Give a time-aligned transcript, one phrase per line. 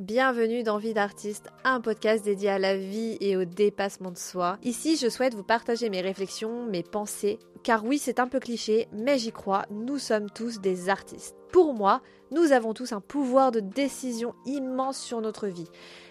[0.00, 4.58] Bienvenue dans Vie d'artiste, un podcast dédié à la vie et au dépassement de soi.
[4.64, 8.88] Ici, je souhaite vous partager mes réflexions, mes pensées, car oui, c'est un peu cliché,
[8.92, 11.36] mais j'y crois, nous sommes tous des artistes.
[11.52, 12.02] Pour moi,
[12.32, 15.68] nous avons tous un pouvoir de décision immense sur notre vie.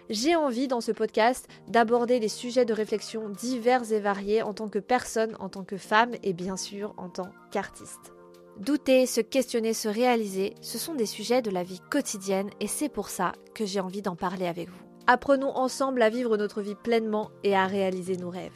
[0.10, 4.70] J'ai envie dans ce podcast d'aborder des sujets de réflexion divers et variés en tant
[4.70, 8.14] que personne, en tant que femme et bien sûr en tant qu'artiste.
[8.60, 12.90] Douter, se questionner, se réaliser, ce sont des sujets de la vie quotidienne et c'est
[12.90, 14.84] pour ça que j'ai envie d'en parler avec vous.
[15.08, 18.52] Apprenons ensemble à vivre notre vie pleinement et à réaliser nos rêves.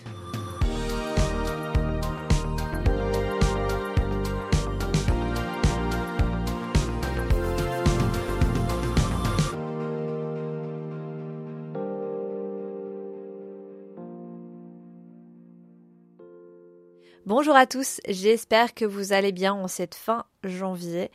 [17.28, 21.12] Bonjour à tous, j'espère que vous allez bien en cette fin janvier.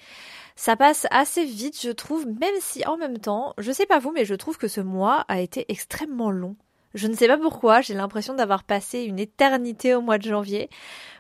[0.56, 4.12] Ça passe assez vite, je trouve, même si en même temps, je sais pas vous,
[4.12, 6.54] mais je trouve que ce mois a été extrêmement long.
[6.92, 10.68] Je ne sais pas pourquoi, j'ai l'impression d'avoir passé une éternité au mois de janvier.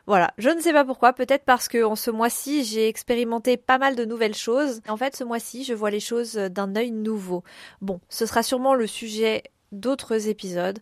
[0.06, 3.78] Voilà, je ne sais pas pourquoi, peut-être parce que en ce mois-ci, j'ai expérimenté pas
[3.78, 4.82] mal de nouvelles choses.
[4.88, 7.44] En fait, ce mois-ci, je vois les choses d'un œil nouveau.
[7.80, 10.80] Bon, ce sera sûrement le sujet d'autres épisodes.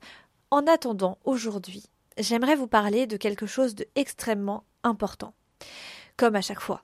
[0.50, 1.84] En attendant, aujourd'hui,
[2.20, 5.34] j'aimerais vous parler de quelque chose d'extrêmement important,
[6.16, 6.82] comme à chaque fois.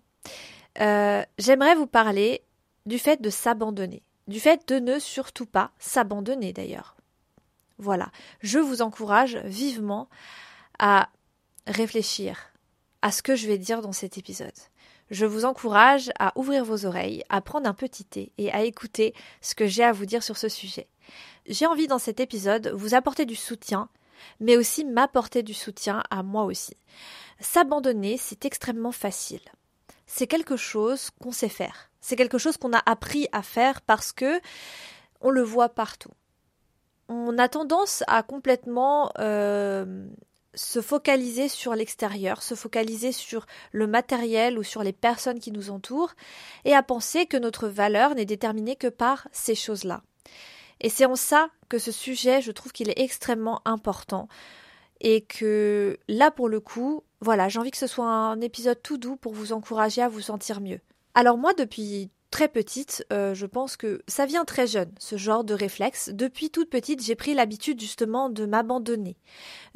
[0.80, 2.42] Euh, j'aimerais vous parler
[2.84, 6.96] du fait de s'abandonner, du fait de ne surtout pas s'abandonner d'ailleurs.
[7.78, 10.08] Voilà, je vous encourage vivement
[10.78, 11.10] à
[11.66, 12.52] réfléchir
[13.02, 14.52] à ce que je vais dire dans cet épisode.
[15.10, 19.14] Je vous encourage à ouvrir vos oreilles, à prendre un petit thé et à écouter
[19.40, 20.88] ce que j'ai à vous dire sur ce sujet.
[21.46, 23.88] J'ai envie dans cet épisode vous apporter du soutien,
[24.40, 26.76] mais aussi m'apporter du soutien à moi aussi.
[27.40, 29.40] S'abandonner, c'est extrêmement facile.
[30.06, 31.90] C'est quelque chose qu'on sait faire.
[32.00, 34.40] C'est quelque chose qu'on a appris à faire parce que
[35.20, 36.12] on le voit partout.
[37.08, 40.06] On a tendance à complètement euh,
[40.54, 45.70] se focaliser sur l'extérieur, se focaliser sur le matériel ou sur les personnes qui nous
[45.70, 46.14] entourent,
[46.64, 50.02] et à penser que notre valeur n'est déterminée que par ces choses-là.
[50.80, 54.28] Et c'est en ça que ce sujet, je trouve qu'il est extrêmement important.
[55.00, 58.98] Et que là, pour le coup, voilà, j'ai envie que ce soit un épisode tout
[58.98, 60.80] doux pour vous encourager à vous sentir mieux.
[61.14, 65.44] Alors moi, depuis très petite, euh, je pense que ça vient très jeune, ce genre
[65.44, 66.10] de réflexe.
[66.12, 69.16] Depuis toute petite, j'ai pris l'habitude justement de m'abandonner,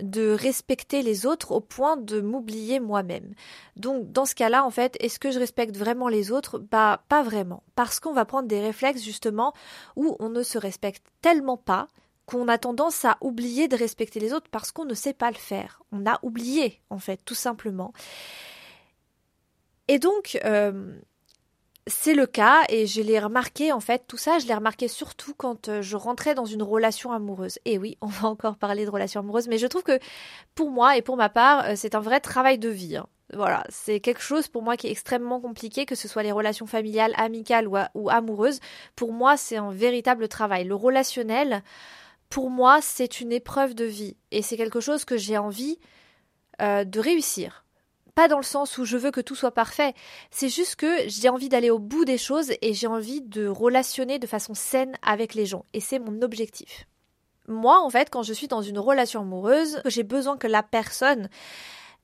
[0.02, 3.34] de respecter les autres au point de m'oublier moi-même.
[3.76, 6.58] Donc dans ce cas-là, en fait, est-ce que je respecte vraiment les autres?
[6.58, 9.52] Bah pas vraiment, parce qu'on va prendre des réflexes justement
[9.96, 11.88] où on ne se respecte tellement pas
[12.26, 15.36] qu'on a tendance à oublier de respecter les autres parce qu'on ne sait pas le
[15.36, 15.82] faire.
[15.90, 17.92] On a oublié, en fait, tout simplement.
[19.88, 21.00] Et donc, euh,
[21.86, 25.34] c'est le cas et je l'ai remarqué en fait, tout ça, je l'ai remarqué surtout
[25.34, 27.58] quand euh, je rentrais dans une relation amoureuse.
[27.64, 29.98] Et oui, on va encore parler de relation amoureuse, mais je trouve que
[30.54, 32.96] pour moi et pour ma part, euh, c'est un vrai travail de vie.
[32.96, 33.06] Hein.
[33.32, 36.66] Voilà, c'est quelque chose pour moi qui est extrêmement compliqué, que ce soit les relations
[36.66, 38.58] familiales, amicales ou, amoureuses.
[38.96, 40.64] Pour moi, c'est un véritable travail.
[40.64, 41.62] Le relationnel,
[42.28, 45.78] pour moi, c'est une épreuve de vie et c'est quelque chose que j'ai envie
[46.60, 47.64] euh, de réussir
[48.28, 49.94] dans le sens où je veux que tout soit parfait,
[50.30, 54.18] c'est juste que j'ai envie d'aller au bout des choses et j'ai envie de relationner
[54.18, 55.64] de façon saine avec les gens.
[55.74, 56.86] Et c'est mon objectif.
[57.48, 61.28] Moi, en fait, quand je suis dans une relation amoureuse, j'ai besoin que la personne,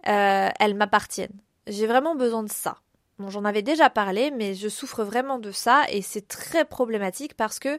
[0.09, 1.33] euh, elle m'appartienne.
[1.67, 2.79] J'ai vraiment besoin de ça.
[3.19, 7.33] Bon, j'en avais déjà parlé, mais je souffre vraiment de ça et c'est très problématique
[7.35, 7.79] parce que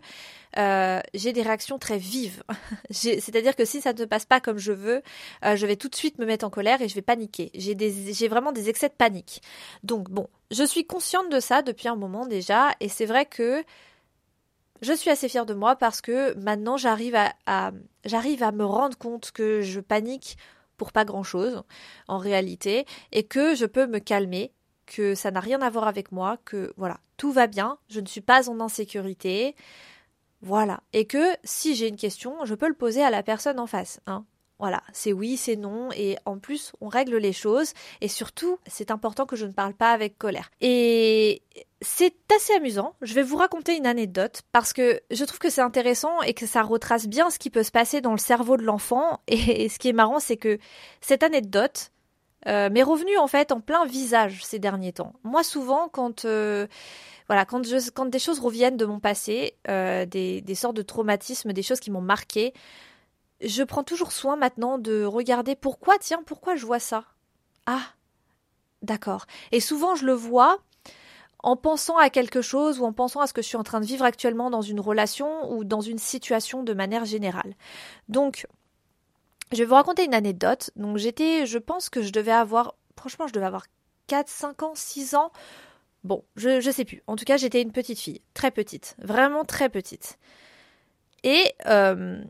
[0.58, 2.44] euh, j'ai des réactions très vives.
[2.90, 5.04] C'est-à-dire que si ça ne passe pas comme je veux,
[5.46, 7.52] euh, je vais tout de suite me mettre en colère et je vais paniquer.
[7.54, 9.44] J'ai vraiment des excès de panique.
[9.84, 13.64] Donc bon, je suis consciente de ça depuis un moment déjà et c'est vrai que
[14.82, 17.72] je suis assez fière de moi parce que maintenant j'arrive à
[18.06, 20.38] j'arrive à me rendre compte que je panique
[20.78, 21.64] pour pas grand chose
[22.08, 24.54] en réalité et que je peux me calmer
[24.88, 28.08] que ça n'a rien à voir avec moi, que voilà, tout va bien, je ne
[28.08, 29.56] suis pas en insécurité,
[30.42, 33.68] voilà, et que si j'ai une question, je peux le poser à la personne en
[33.68, 34.26] face, hein.
[34.60, 38.90] Voilà, c'est oui, c'est non, et en plus, on règle les choses, et surtout, c'est
[38.90, 40.50] important que je ne parle pas avec colère.
[40.62, 41.44] Et
[41.82, 42.96] c'est assez amusant.
[43.04, 46.48] Je vais vous raconter une anecdote parce que je trouve que c'est intéressant et que
[46.48, 49.20] ça retrace bien ce qui peut se passer dans le cerveau de l'enfant.
[49.28, 50.58] Et ce qui est marrant, c'est que
[51.02, 51.92] cette anecdote,
[52.48, 55.14] euh, m'est revenu en fait en plein visage ces derniers temps.
[55.24, 56.68] Moi souvent quand euh,
[57.28, 61.64] voilà quand des choses reviennent de mon passé, euh, des, des sortes de traumatismes, des
[61.64, 62.54] choses qui m'ont marqué,
[63.42, 67.04] je prends toujours soin maintenant de regarder pourquoi tiens pourquoi je vois ça.
[67.66, 67.84] Ah
[68.82, 69.26] d'accord.
[69.52, 70.60] Et souvent je le vois
[71.40, 73.80] en pensant à quelque chose ou en pensant à ce que je suis en train
[73.80, 77.54] de vivre actuellement dans une relation ou dans une situation de manière générale.
[78.10, 78.48] Donc,
[79.52, 80.72] je vais vous raconter une anecdote.
[80.76, 83.66] Donc, j'étais, je pense que je devais avoir, franchement, je devais avoir
[84.08, 85.32] 4, 5 ans, 6 ans.
[86.04, 87.04] Bon, je, je sais plus.
[87.08, 90.18] En tout cas, j'étais une petite fille, très petite, vraiment très petite.
[91.24, 92.24] Et euh,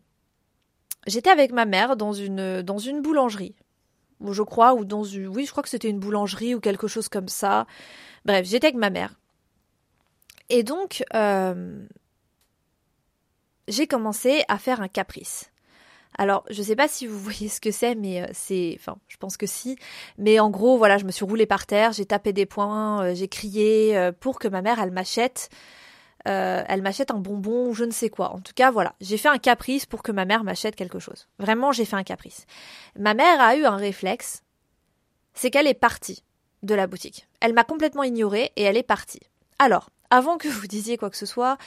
[1.05, 3.55] j'étais avec ma mère dans une, dans une boulangerie
[4.31, 5.27] je crois, ou dans une.
[5.27, 7.67] Oui, je crois que c'était une boulangerie ou quelque chose comme ça.
[8.25, 9.19] Bref, j'étais avec ma mère.
[10.49, 11.85] Et donc, euh,
[13.67, 15.51] j'ai commencé à faire un caprice.
[16.17, 19.17] Alors, je sais pas si vous voyez ce que c'est, mais euh, c'est, enfin, je
[19.17, 19.77] pense que si.
[20.17, 23.15] Mais en gros, voilà, je me suis roulée par terre, j'ai tapé des poings, euh,
[23.15, 25.49] j'ai crié pour que ma mère, elle m'achète
[26.27, 28.33] euh, elle m'achète un bonbon ou je ne sais quoi.
[28.33, 31.27] En tout cas, voilà, j'ai fait un caprice pour que ma mère m'achète quelque chose.
[31.39, 32.45] Vraiment, j'ai fait un caprice.
[32.99, 34.43] Ma mère a eu un réflexe,
[35.33, 36.23] c'est qu'elle est partie
[36.63, 37.27] de la boutique.
[37.39, 39.21] Elle m'a complètement ignorée et elle est partie.
[39.59, 41.57] Alors, avant que vous disiez quoi que ce soit,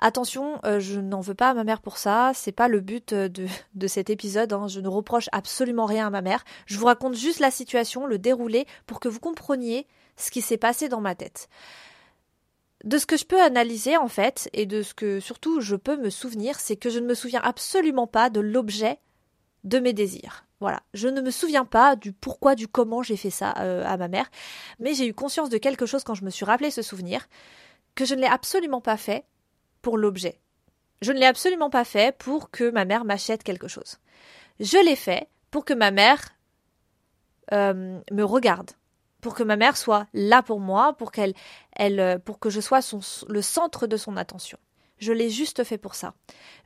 [0.00, 3.12] attention, euh, je n'en veux pas à ma mère pour ça, c'est pas le but
[3.12, 4.68] euh, de, de cet épisode, hein.
[4.68, 8.18] je ne reproche absolument rien à ma mère, je vous raconte juste la situation, le
[8.18, 9.86] déroulé, pour que vous compreniez
[10.16, 11.48] ce qui s'est passé dans ma tête.
[12.84, 15.96] De ce que je peux analyser en fait, et de ce que surtout je peux
[15.96, 18.98] me souvenir, c'est que je ne me souviens absolument pas de l'objet
[19.64, 20.46] de mes désirs.
[20.60, 23.96] Voilà, je ne me souviens pas du pourquoi, du comment j'ai fait ça euh, à
[23.96, 24.30] ma mère,
[24.78, 27.26] mais j'ai eu conscience de quelque chose quand je me suis rappelé ce souvenir,
[27.94, 29.24] que je ne l'ai absolument pas fait
[29.80, 30.40] pour l'objet.
[31.00, 33.98] Je ne l'ai absolument pas fait pour que ma mère m'achète quelque chose.
[34.60, 36.20] Je l'ai fait pour que ma mère
[37.52, 38.70] euh, me regarde,
[39.20, 41.34] pour que ma mère soit là pour moi, pour qu'elle,
[41.72, 42.80] elle, euh, pour que je sois
[43.28, 44.58] le centre de son attention.
[44.98, 46.14] Je l'ai juste fait pour ça.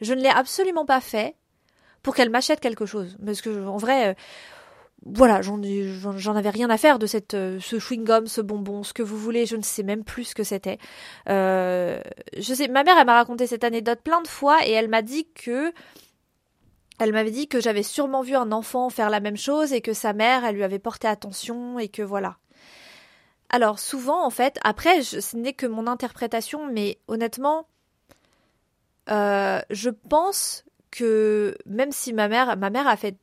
[0.03, 1.35] Je ne l'ai absolument pas fait
[2.03, 4.15] pour qu'elle m'achète quelque chose, parce que en vrai, euh,
[5.05, 5.61] voilà, j'en,
[6.37, 9.17] avais rien à faire de cette, euh, ce chewing gum, ce bonbon, ce que vous
[9.17, 9.47] voulez.
[9.47, 10.79] Je ne sais même plus ce que c'était.
[11.27, 12.01] je
[12.41, 15.29] sais, ma mère, elle m'a raconté cette anecdote plein de fois et elle m'a dit
[15.35, 15.73] que
[16.99, 19.93] elle m'avait dit que j'avais sûrement vu un enfant faire la même chose et que
[19.93, 22.39] sa mère, elle lui avait porté attention et que voilà.
[23.49, 27.69] Alors souvent, en fait, après, ce n'est que mon interprétation, mais honnêtement,
[29.11, 32.49] euh, je pense que même si ma mère
[32.89, 33.17] a fait,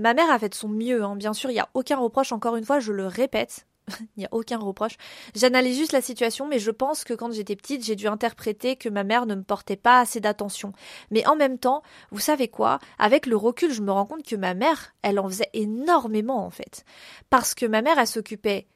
[0.00, 2.32] ma mère a fait de son mieux, hein, bien sûr, il n'y a aucun reproche.
[2.32, 3.66] Encore une fois, je le répète,
[4.16, 4.96] il n'y a aucun reproche.
[5.34, 8.88] J'analyse juste la situation, mais je pense que quand j'étais petite, j'ai dû interpréter que
[8.88, 10.72] ma mère ne me portait pas assez d'attention.
[11.10, 12.78] Mais en même temps, vous savez quoi?
[12.98, 16.50] Avec le recul, je me rends compte que ma mère, elle en faisait énormément en
[16.50, 16.84] fait,
[17.28, 18.66] parce que ma mère, elle s'occupait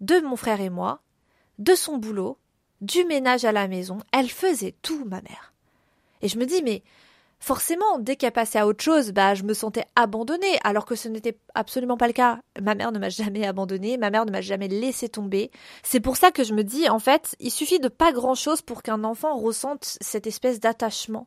[0.00, 1.02] de mon frère et moi,
[1.58, 2.38] de son boulot,
[2.80, 3.98] du ménage à la maison.
[4.12, 5.52] Elle faisait tout, ma mère.
[6.22, 6.82] Et je me dis, mais
[7.40, 11.08] forcément, dès qu'elle passait à autre chose, bah, je me sentais abandonnée, alors que ce
[11.08, 12.38] n'était absolument pas le cas.
[12.60, 15.50] Ma mère ne m'a jamais abandonnée, ma mère ne m'a jamais laissé tomber.
[15.82, 18.62] C'est pour ça que je me dis, en fait, il suffit de pas grand chose
[18.62, 21.26] pour qu'un enfant ressente cette espèce d'attachement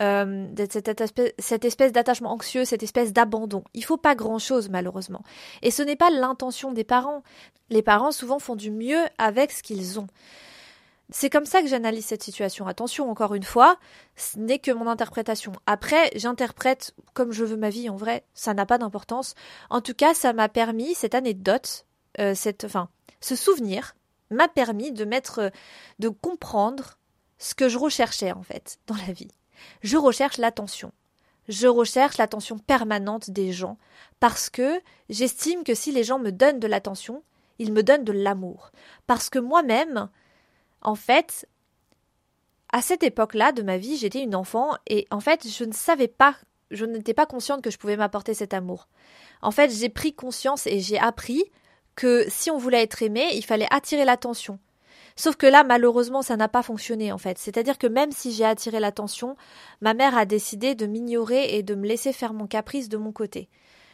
[0.00, 3.64] euh, cette, espèce, d'attachement anxieux, cette espèce d'abandon.
[3.74, 5.22] Il faut pas grand-chose malheureusement.
[5.62, 7.24] Et ce n'est pas l'intention des parents.
[7.70, 10.06] Les parents souvent font du mieux avec ce qu'ils ont.
[11.10, 12.66] C'est comme ça que j'analyse cette situation.
[12.66, 13.78] Attention, encore une fois,
[14.16, 15.52] ce n'est que mon interprétation.
[15.66, 19.34] Après, j'interprète comme je veux ma vie en vrai, ça n'a pas d'importance.
[19.70, 21.86] En tout cas, ça m'a permis, cette anecdote,
[22.20, 22.90] euh, cette, enfin,
[23.20, 23.94] ce souvenir
[24.30, 25.50] m'a permis de mettre,
[25.98, 26.98] de comprendre
[27.38, 29.30] ce que je recherchais en fait dans la vie
[29.82, 30.92] je recherche l'attention.
[31.48, 33.78] Je recherche l'attention permanente des gens
[34.20, 37.22] parce que j'estime que si les gens me donnent de l'attention,
[37.58, 38.70] ils me donnent de l'amour.
[39.06, 40.10] Parce que moi-même,
[40.82, 41.48] en fait,
[42.72, 46.08] à cette époque-là de ma vie, j'étais une enfant et en fait, je ne savais
[46.08, 46.36] pas,
[46.70, 48.88] je n'étais pas consciente que je pouvais m'apporter cet amour.
[49.42, 51.44] En fait, j'ai pris conscience et j'ai appris
[51.94, 54.58] que si on voulait être aimé, il fallait attirer l'attention.
[55.16, 57.38] Sauf que là, malheureusement, ça n'a pas fonctionné en fait.
[57.38, 59.36] C'est-à-dire que même si j'ai attiré l'attention,
[59.80, 63.10] ma mère a décidé de m'ignorer et de me laisser faire mon caprice de mon
[63.10, 63.48] côté.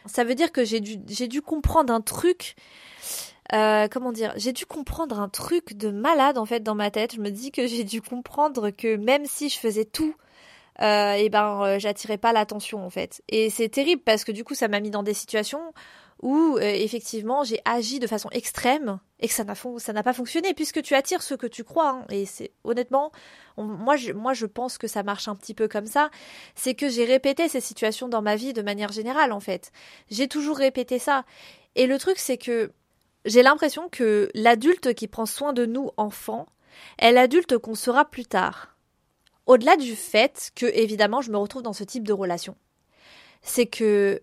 [0.05, 2.55] Ça veut dire que j'ai dû, comprendre un truc.
[3.53, 7.15] Euh, comment dire J'ai dû comprendre un truc de malade en fait dans ma tête.
[7.15, 10.15] Je me dis que j'ai dû comprendre que même si je faisais tout
[10.81, 13.21] euh, et ben euh, j'attirais pas l'attention en fait.
[13.29, 15.73] Et c'est terrible parce que du coup ça m'a mis dans des situations
[16.21, 20.13] où euh, effectivement j'ai agi de façon extrême et que ça n'a ça n'a pas
[20.13, 22.05] fonctionné puisque tu attires ce que tu crois hein.
[22.09, 23.11] et c'est honnêtement
[23.57, 26.09] moi moi je pense que ça marche un petit peu comme ça
[26.55, 29.73] c'est que j'ai répété ces situations dans ma vie de manière générale en fait
[30.09, 31.25] j'ai toujours répété ça
[31.75, 32.71] et le truc c'est que
[33.25, 36.47] j'ai l'impression que l'adulte qui prend soin de nous enfants
[36.97, 38.75] est l'adulte qu'on sera plus tard
[39.45, 42.55] au-delà du fait que évidemment je me retrouve dans ce type de relation
[43.41, 44.21] c'est que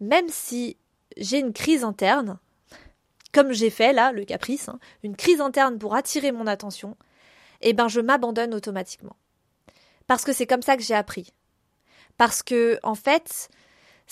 [0.00, 0.76] même si
[1.16, 2.38] j'ai une crise interne,
[3.32, 6.96] comme j'ai fait là, le caprice, hein, une crise interne pour attirer mon attention,
[7.60, 9.16] eh ben je m'abandonne automatiquement.
[10.06, 11.32] Parce que c'est comme ça que j'ai appris.
[12.16, 13.48] Parce que en fait,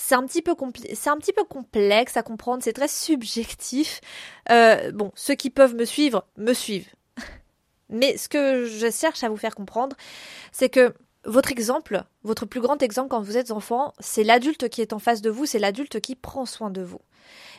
[0.01, 0.55] c'est un petit peu
[0.93, 3.99] c'est un petit peu complexe à comprendre, c'est très subjectif.
[4.49, 6.87] Euh, bon, ceux qui peuvent me suivre me suivent.
[7.89, 9.97] Mais ce que je cherche à vous faire comprendre,
[10.53, 10.93] c'est que
[11.25, 14.99] votre exemple, votre plus grand exemple quand vous êtes enfant, c'est l'adulte qui est en
[14.99, 17.01] face de vous, c'est l'adulte qui prend soin de vous.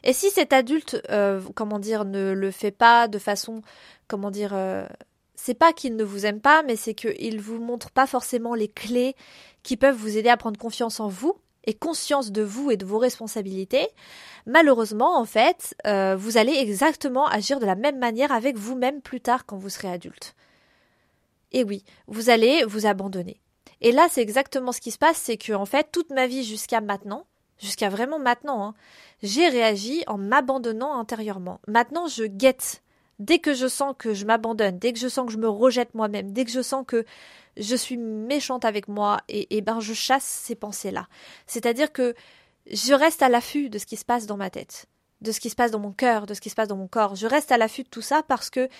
[0.02, 3.60] Et si cet adulte, euh, comment dire, ne le fait pas de façon,
[4.08, 4.86] comment dire, euh,
[5.34, 8.68] c'est pas qu'il ne vous aime pas, mais c'est qu'il vous montre pas forcément les
[8.68, 9.14] clés
[9.62, 12.86] qui peuvent vous aider à prendre confiance en vous et conscience de vous et de
[12.86, 13.86] vos responsabilités,
[14.46, 19.20] malheureusement, en fait, euh, vous allez exactement agir de la même manière avec vous-même plus
[19.20, 20.34] tard quand vous serez adulte.
[21.52, 23.40] Et oui, vous allez vous abandonner.
[23.80, 26.44] Et là, c'est exactement ce qui se passe, c'est que, en fait, toute ma vie
[26.44, 27.26] jusqu'à maintenant,
[27.58, 28.74] jusqu'à vraiment maintenant, hein,
[29.22, 31.60] j'ai réagi en m'abandonnant intérieurement.
[31.66, 32.82] Maintenant, je guette.
[33.20, 35.94] Dès que je sens que je m'abandonne, dès que je sens que je me rejette
[35.94, 37.04] moi-même, dès que je sens que
[37.58, 41.06] je suis méchante avec moi, et, ben je chasse ces pensées-là.
[41.46, 42.14] C'est-à-dire que
[42.70, 44.86] je reste à l'affût de ce qui se passe dans ma tête,
[45.20, 46.88] de ce qui se passe dans mon cœur, de ce qui se passe dans mon
[46.88, 47.14] corps.
[47.14, 48.70] Je reste à l'affût de tout ça parce que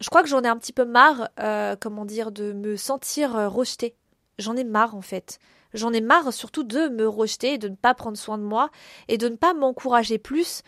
[0.00, 3.36] je crois que j'en ai un petit peu marre, euh, comment dire, de me sentir
[3.36, 3.94] euh, rejetée.
[4.38, 5.38] J'en ai marre en fait.
[5.74, 8.70] J'en ai marre surtout de me rejeter, de ne pas prendre soin de moi
[9.08, 10.62] et de ne pas m'encourager plus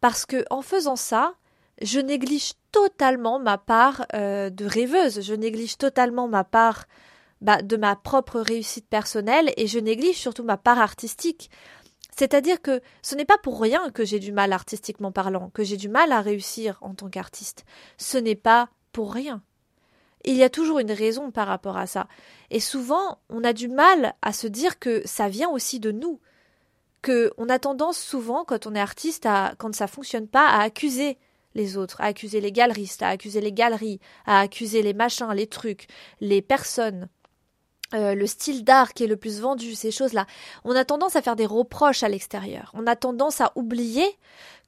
[0.00, 1.34] parce que en faisant ça,
[1.82, 6.84] je néglige totalement ma part euh, de rêveuse, je néglige totalement ma part
[7.40, 11.50] bah, de ma propre réussite personnelle et je néglige surtout ma part artistique.
[12.16, 15.76] C'est-à-dire que ce n'est pas pour rien que j'ai du mal artistiquement parlant, que j'ai
[15.76, 17.64] du mal à réussir en tant qu'artiste.
[17.96, 19.42] Ce n'est pas pour rien.
[20.24, 22.06] Il y a toujours une raison par rapport à ça.
[22.50, 26.20] Et souvent, on a du mal à se dire que ça vient aussi de nous.
[27.00, 30.60] Que on a tendance souvent, quand on est artiste, à, quand ça fonctionne pas, à
[30.60, 31.18] accuser
[31.54, 35.46] les autres, à accuser les galeristes, à accuser les galeries, à accuser les machins, les
[35.46, 35.86] trucs,
[36.20, 37.08] les personnes.
[37.94, 40.26] Euh, le style d'art qui est le plus vendu, ces choses-là.
[40.64, 42.70] On a tendance à faire des reproches à l'extérieur.
[42.74, 44.06] On a tendance à oublier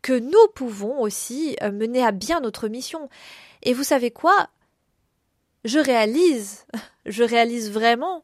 [0.03, 3.09] que nous pouvons aussi euh, mener à bien notre mission.
[3.63, 4.49] Et vous savez quoi?
[5.65, 6.67] Je réalise,
[7.07, 8.23] je réalise vraiment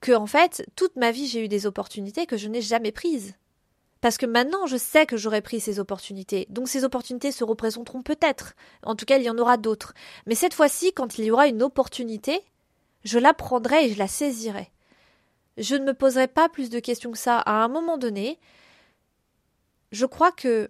[0.00, 3.34] que en fait, toute ma vie, j'ai eu des opportunités que je n'ai jamais prises.
[4.02, 6.46] Parce que maintenant, je sais que j'aurais pris ces opportunités.
[6.50, 8.54] Donc ces opportunités se représenteront peut-être.
[8.82, 9.94] En tout cas, il y en aura d'autres.
[10.26, 12.42] Mais cette fois-ci, quand il y aura une opportunité,
[13.04, 14.72] je la prendrai et je la saisirai.
[15.56, 17.38] Je ne me poserai pas plus de questions que ça.
[17.38, 18.40] À un moment donné,
[19.92, 20.68] je crois que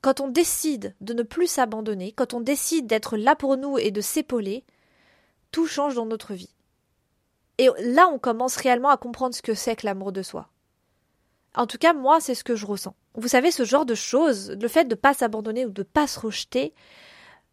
[0.00, 3.90] quand on décide de ne plus s'abandonner, quand on décide d'être là pour nous et
[3.90, 4.64] de s'épauler,
[5.50, 6.54] tout change dans notre vie.
[7.58, 10.48] Et là, on commence réellement à comprendre ce que c'est que l'amour de soi.
[11.54, 12.94] En tout cas, moi, c'est ce que je ressens.
[13.14, 15.84] Vous savez, ce genre de choses, le fait de ne pas s'abandonner ou de ne
[15.84, 16.74] pas se rejeter,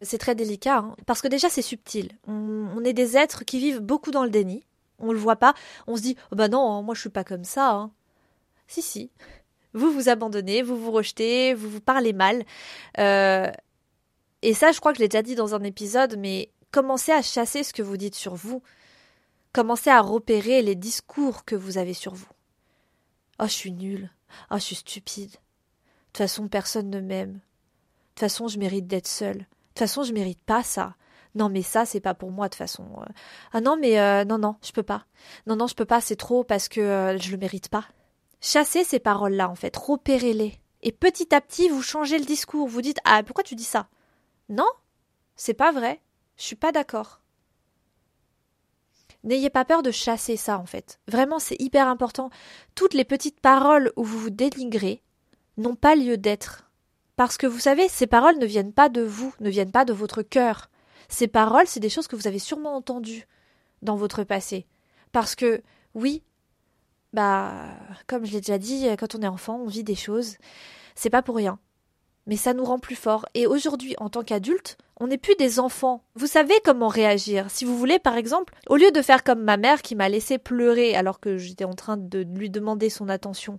[0.00, 0.96] c'est très délicat, hein.
[1.06, 2.10] parce que déjà, c'est subtil.
[2.26, 4.64] On, est des êtres qui vivent beaucoup dans le déni.
[4.98, 5.54] On le voit pas.
[5.86, 7.70] On se dit, oh bah non, moi, je suis pas comme ça.
[7.70, 7.90] Hein.
[8.66, 9.10] Si, si.
[9.74, 12.44] Vous vous abandonnez, vous vous rejetez, vous vous parlez mal.
[12.98, 13.50] Euh,
[14.42, 17.20] et ça, je crois que je l'ai déjà dit dans un épisode, mais Commencez à
[17.20, 18.62] chasser ce que vous dites sur vous.
[19.52, 22.28] Commencez à repérer les discours que vous avez sur vous.
[23.42, 24.08] Oh, je suis nulle.
[24.52, 25.30] Oh, je suis stupide.
[25.30, 25.36] De
[26.12, 27.32] toute façon, personne ne m'aime.
[27.32, 27.38] De
[28.14, 29.38] toute façon, je mérite d'être seule.
[29.38, 30.94] De toute façon, je mérite pas ça.
[31.34, 32.86] Non, mais ça, c'est pas pour moi, de toute façon.
[33.52, 35.06] Ah non, mais euh, non, non, je peux pas.
[35.48, 37.86] Non, non, je peux pas, c'est trop parce que euh, je le mérite pas.
[38.40, 39.76] Chassez ces paroles-là, en fait.
[39.76, 40.60] Repérez-les.
[40.82, 42.68] Et petit à petit, vous changez le discours.
[42.68, 43.88] Vous dites Ah, pourquoi tu dis ça?
[44.50, 44.68] Non,
[45.34, 46.00] c'est pas vrai.
[46.36, 47.21] Je suis pas d'accord.
[49.24, 50.98] N'ayez pas peur de chasser ça, en fait.
[51.08, 52.30] Vraiment, c'est hyper important.
[52.74, 55.02] Toutes les petites paroles où vous vous dénigrez
[55.56, 56.70] n'ont pas lieu d'être.
[57.16, 59.92] Parce que vous savez, ces paroles ne viennent pas de vous, ne viennent pas de
[59.92, 60.70] votre cœur.
[61.08, 63.28] Ces paroles, c'est des choses que vous avez sûrement entendues
[63.82, 64.66] dans votre passé.
[65.12, 65.62] Parce que,
[65.94, 66.22] oui,
[67.12, 67.68] bah,
[68.06, 70.36] comme je l'ai déjà dit, quand on est enfant, on vit des choses.
[70.94, 71.58] C'est pas pour rien
[72.26, 73.26] mais ça nous rend plus forts.
[73.34, 76.04] Et aujourd'hui, en tant qu'adulte, on n'est plus des enfants.
[76.14, 77.50] Vous savez comment réagir.
[77.50, 80.38] Si vous voulez, par exemple, au lieu de faire comme ma mère qui m'a laissé
[80.38, 83.58] pleurer alors que j'étais en train de lui demander son attention,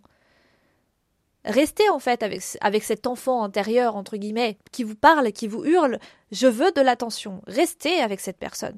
[1.44, 5.66] restez en fait avec, avec cet enfant intérieur, entre guillemets, qui vous parle, qui vous
[5.66, 6.00] hurle,
[6.32, 7.42] je veux de l'attention.
[7.48, 8.78] Restez avec cette personne.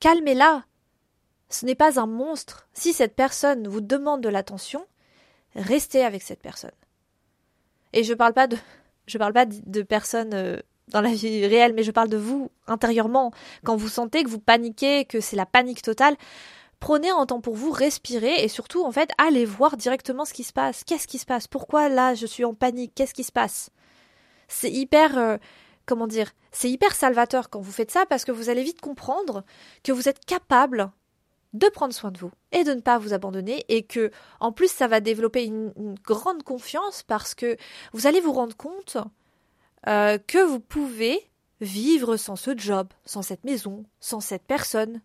[0.00, 0.64] Calmez-la.
[1.48, 2.66] Ce n'est pas un monstre.
[2.72, 4.84] Si cette personne vous demande de l'attention,
[5.54, 6.72] restez avec cette personne.
[7.92, 8.56] Et je parle pas de,
[9.06, 12.50] je parle pas de personnes euh, dans la vie réelle, mais je parle de vous
[12.66, 13.32] intérieurement.
[13.64, 16.16] Quand vous sentez que vous paniquez, que c'est la panique totale,
[16.80, 20.44] prenez un temps pour vous, respirez et surtout, en fait, allez voir directement ce qui
[20.44, 20.84] se passe.
[20.84, 21.48] Qu'est-ce qui se passe?
[21.48, 22.92] Pourquoi là je suis en panique?
[22.94, 23.70] Qu'est-ce qui se passe?
[24.48, 25.36] C'est hyper, euh,
[25.86, 29.44] comment dire, c'est hyper salvateur quand vous faites ça parce que vous allez vite comprendre
[29.82, 30.90] que vous êtes capable
[31.56, 34.10] de prendre soin de vous et de ne pas vous abandonner et que
[34.40, 35.72] en plus ça va développer une,
[36.04, 37.56] grande confiance parce que
[37.92, 38.98] vous allez vous rendre compte
[39.86, 45.00] euh, que vous pouvez vivre sans ce job, sans cette maison, sans cette personne.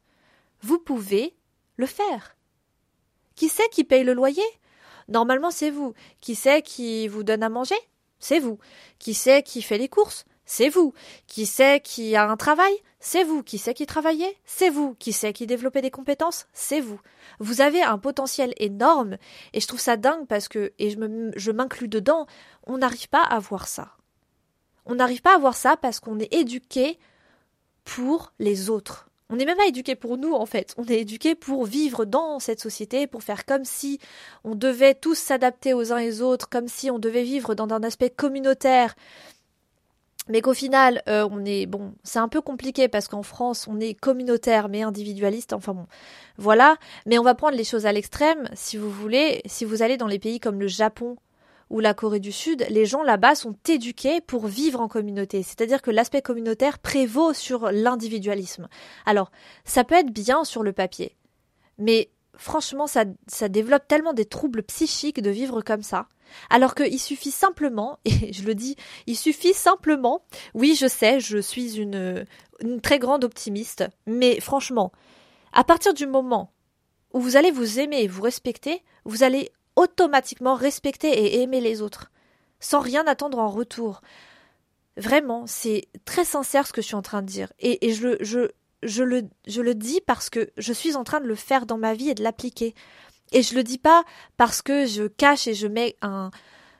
[0.61, 1.35] Vous pouvez
[1.77, 2.35] le faire.
[3.35, 4.43] Qui c'est qui paye le loyer?
[5.07, 5.93] Normalement c'est vous.
[6.19, 7.79] Qui c'est qui vous donne à manger?
[8.19, 8.59] C'est vous.
[8.99, 10.25] Qui c'est qui fait les courses?
[10.51, 10.93] C'est vous.
[11.27, 12.73] Qui sait qui a un travail?
[12.99, 13.41] C'est vous.
[13.41, 14.35] Qui sait qui travaillait?
[14.43, 14.95] C'est vous.
[14.99, 16.47] Qui sait qui développait des compétences?
[16.51, 16.99] C'est vous.
[17.39, 19.15] Vous avez un potentiel énorme
[19.53, 22.27] et je trouve ça dingue parce que, et je m'inclus dedans,
[22.67, 23.95] on n'arrive pas à voir ça.
[24.85, 26.99] On n'arrive pas à voir ça parce qu'on est éduqué
[27.85, 29.07] pour les autres.
[29.29, 30.73] On n'est même pas éduqué pour nous en fait.
[30.75, 33.99] On est éduqué pour vivre dans cette société, pour faire comme si
[34.43, 37.73] on devait tous s'adapter aux uns et aux autres, comme si on devait vivre dans
[37.73, 38.95] un aspect communautaire,
[40.31, 43.79] mais qu'au final, euh, on est bon, c'est un peu compliqué parce qu'en France, on
[43.79, 45.51] est communautaire mais individualiste.
[45.51, 45.87] Enfin bon,
[46.37, 46.77] voilà.
[47.05, 49.41] Mais on va prendre les choses à l'extrême, si vous voulez.
[49.45, 51.17] Si vous allez dans les pays comme le Japon
[51.69, 55.43] ou la Corée du Sud, les gens là-bas sont éduqués pour vivre en communauté.
[55.43, 58.69] C'est-à-dire que l'aspect communautaire prévaut sur l'individualisme.
[59.05, 59.31] Alors,
[59.65, 61.17] ça peut être bien sur le papier,
[61.77, 66.07] mais franchement, ça, ça développe tellement des troubles psychiques de vivre comme ça.
[66.49, 68.75] Alors qu'il suffit simplement, et je le dis,
[69.07, 70.23] il suffit simplement,
[70.53, 72.25] oui je sais, je suis une,
[72.83, 74.91] très grande optimiste, mais franchement,
[75.51, 76.51] à partir du moment
[77.13, 81.81] où vous allez vous aimer et vous respecter, vous allez automatiquement respecter et aimer les
[81.81, 82.11] autres,
[82.59, 84.01] sans rien attendre en retour.
[84.95, 87.51] Vraiment, c'est très sincère ce que je suis en train de dire.
[87.59, 88.51] Et, je,
[88.83, 91.77] je, le, je le dis parce que je suis en train de le faire dans
[91.77, 92.73] ma vie et de l'appliquer.
[93.31, 94.03] Et je le dis pas
[94.37, 96.31] parce que je cache et je mets un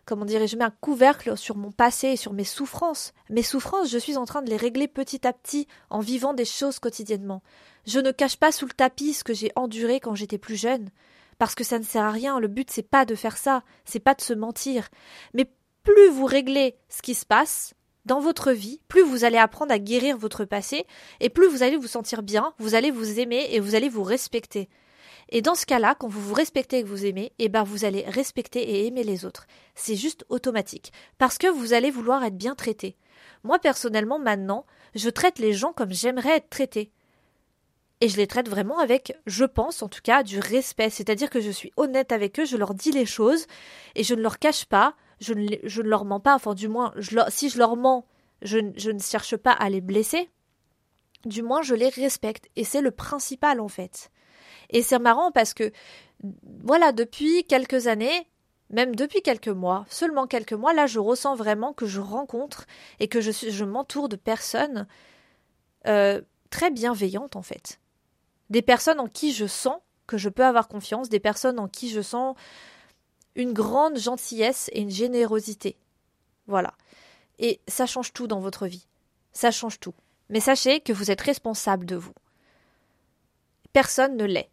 [0.06, 3.14] comment dire, je mets un couvercle sur mon passé et sur mes souffrances.
[3.30, 6.44] Mes souffrances, je suis en train de les régler petit à petit en vivant des
[6.44, 7.44] choses quotidiennement.
[7.86, 10.90] Je ne cache pas sous le tapis ce que j'ai enduré quand j'étais plus jeune
[11.38, 14.00] parce que ça ne sert à rien, le but c'est pas de faire ça, c'est
[14.00, 14.90] pas de se mentir.
[15.34, 15.50] Mais
[15.84, 17.74] plus vous réglez ce qui se passe,
[18.06, 20.86] dans votre vie, plus vous allez apprendre à guérir votre passé,
[21.20, 24.04] et plus vous allez vous sentir bien, vous allez vous aimer et vous allez vous
[24.04, 24.70] respecter.
[25.30, 27.86] Et dans ce cas-là, quand vous vous respectez et que vous aimez, eh ben vous
[27.86, 29.48] allez respecter et aimer les autres.
[29.76, 30.92] C'est juste automatique.
[31.18, 32.98] Parce que vous allez vouloir être bien traité.
[33.44, 36.92] Moi, personnellement, maintenant, je traite les gens comme j'aimerais être traité.
[38.02, 40.90] Et je les traite vraiment avec, je pense en tout cas, du respect.
[40.90, 43.46] C'est-à-dire que je suis honnête avec eux, je leur dis les choses
[43.96, 46.94] et je ne leur cache pas, je ne, leur mens pas, enfin du moins,
[47.30, 48.06] si je leur mens,
[48.42, 50.30] je, ne cherche pas à les blesser.
[51.26, 52.50] Du moins, je les respecte.
[52.56, 54.12] Et c'est le principal en fait.
[54.72, 55.72] Et c'est marrant parce que,
[56.64, 58.28] voilà, depuis quelques années,
[58.72, 62.66] même depuis quelques mois, seulement quelques mois, là, je ressens vraiment que je rencontre
[63.00, 64.88] et que je, je m'entoure de personnes
[65.88, 67.80] euh, très bienveillantes, en fait.
[68.50, 71.90] Des personnes en qui je sens que je peux avoir confiance, des personnes en qui
[71.90, 72.36] je sens
[73.36, 75.78] une grande gentillesse et une générosité.
[76.48, 76.74] Voilà.
[77.40, 78.88] Et ça change tout dans votre vie.
[79.34, 79.94] Ça change tout.
[80.30, 82.14] Mais sachez que vous êtes responsable de vous.
[83.74, 84.50] Personne ne l'est.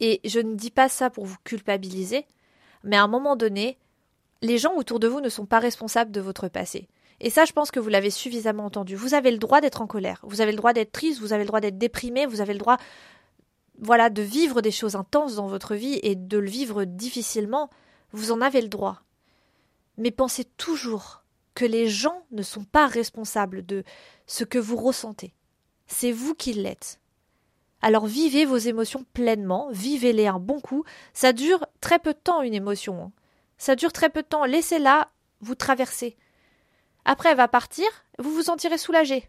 [0.00, 2.26] Et je ne dis pas ça pour vous culpabiliser,
[2.82, 3.78] mais à un moment donné,
[4.40, 6.88] les gens autour de vous ne sont pas responsables de votre passé.
[7.20, 8.96] Et ça, je pense que vous l'avez suffisamment entendu.
[8.96, 11.44] Vous avez le droit d'être en colère, vous avez le droit d'être triste, vous avez
[11.44, 12.78] le droit d'être déprimé, vous avez le droit,
[13.82, 17.68] voilà, de vivre des choses intenses dans votre vie et de le vivre difficilement.
[18.12, 19.02] Vous en avez le droit.
[19.98, 23.82] Mais pensez toujours que les gens ne sont pas responsables de
[24.26, 25.34] ce que vous ressentez.
[25.86, 27.00] C'est vous qui l'êtes.
[27.82, 30.84] Alors vivez vos émotions pleinement, vivez-les un bon coup.
[31.12, 33.02] Ça dure très peu de temps une émotion.
[33.02, 33.12] Hein.
[33.58, 34.44] Ça dure très peu de temps.
[34.44, 36.16] Laissez-la vous traverser.
[37.04, 37.86] Après, elle va partir,
[38.20, 39.28] vous vous sentirez soulagé.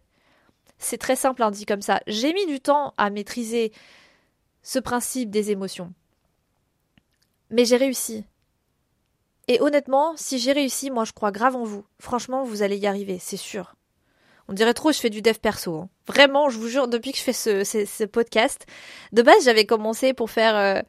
[0.78, 2.02] C'est très simple, hein, dit comme ça.
[2.06, 3.72] J'ai mis du temps à maîtriser
[4.64, 5.94] ce principe des émotions.
[7.50, 8.26] Mais j'ai réussi.
[9.48, 11.86] Et honnêtement, si j'ai réussi, moi je crois grave en vous.
[12.00, 13.76] Franchement, vous allez y arriver, c'est sûr.
[14.48, 15.76] On dirait trop, je fais du dev perso.
[15.76, 15.90] Hein.
[16.08, 18.66] Vraiment, je vous jure, depuis que je fais ce, podcast,
[19.12, 20.82] de base, j'avais commencé pour faire, euh,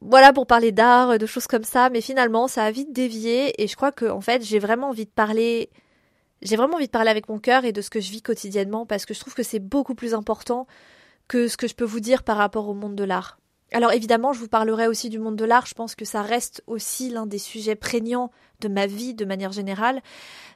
[0.00, 3.68] voilà, pour parler d'art, de choses comme ça, mais finalement, ça a vite dévié et
[3.68, 5.70] je crois que, en fait, j'ai vraiment envie de parler,
[6.42, 8.86] j'ai vraiment envie de parler avec mon cœur et de ce que je vis quotidiennement
[8.86, 10.66] parce que je trouve que c'est beaucoup plus important
[11.30, 13.38] que ce que je peux vous dire par rapport au monde de l'art.
[13.70, 16.60] Alors évidemment, je vous parlerai aussi du monde de l'art, je pense que ça reste
[16.66, 20.02] aussi l'un des sujets prégnants de ma vie de manière générale,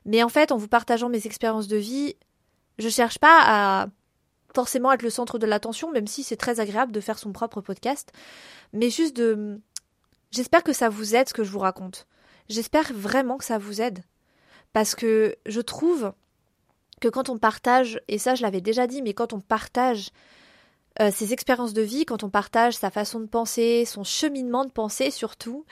[0.04, 2.16] mais en fait, en vous partageant mes expériences de vie,
[2.80, 3.86] je cherche pas à
[4.52, 7.60] forcément être le centre de l'attention, même si c'est très agréable de faire son propre
[7.60, 8.10] podcast,
[8.72, 9.60] mais juste de...
[10.32, 12.08] J'espère que ça vous aide ce que je vous raconte.
[12.48, 14.02] J'espère vraiment que ça vous aide.
[14.72, 16.12] Parce que je trouve
[17.00, 20.10] que quand on partage, et ça je l'avais déjà dit, mais quand on partage
[21.00, 24.70] euh, ses expériences de vie, quand on partage sa façon de penser, son cheminement de
[24.70, 25.64] pensée surtout,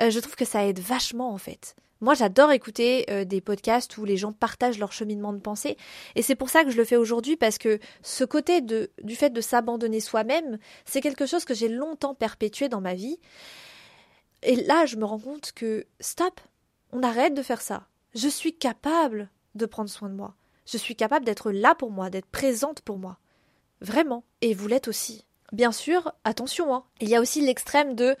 [0.00, 1.74] euh, je trouve que ça aide vachement en fait.
[2.02, 5.76] Moi, j'adore écouter euh, des podcasts où les gens partagent leur cheminement de pensée.
[6.16, 9.14] Et c'est pour ça que je le fais aujourd'hui, parce que ce côté de, du
[9.14, 13.20] fait de s'abandonner soi-même, c'est quelque chose que j'ai longtemps perpétué dans ma vie.
[14.42, 16.40] Et là, je me rends compte que, stop,
[16.90, 17.86] on arrête de faire ça.
[18.16, 20.34] Je suis capable de prendre soin de moi.
[20.66, 23.18] Je suis capable d'être là pour moi, d'être présente pour moi.
[23.82, 24.24] Vraiment.
[24.40, 25.26] Et vous l'êtes aussi.
[25.52, 26.84] Bien sûr, attention, hein.
[27.00, 28.16] il y a aussi l'extrême de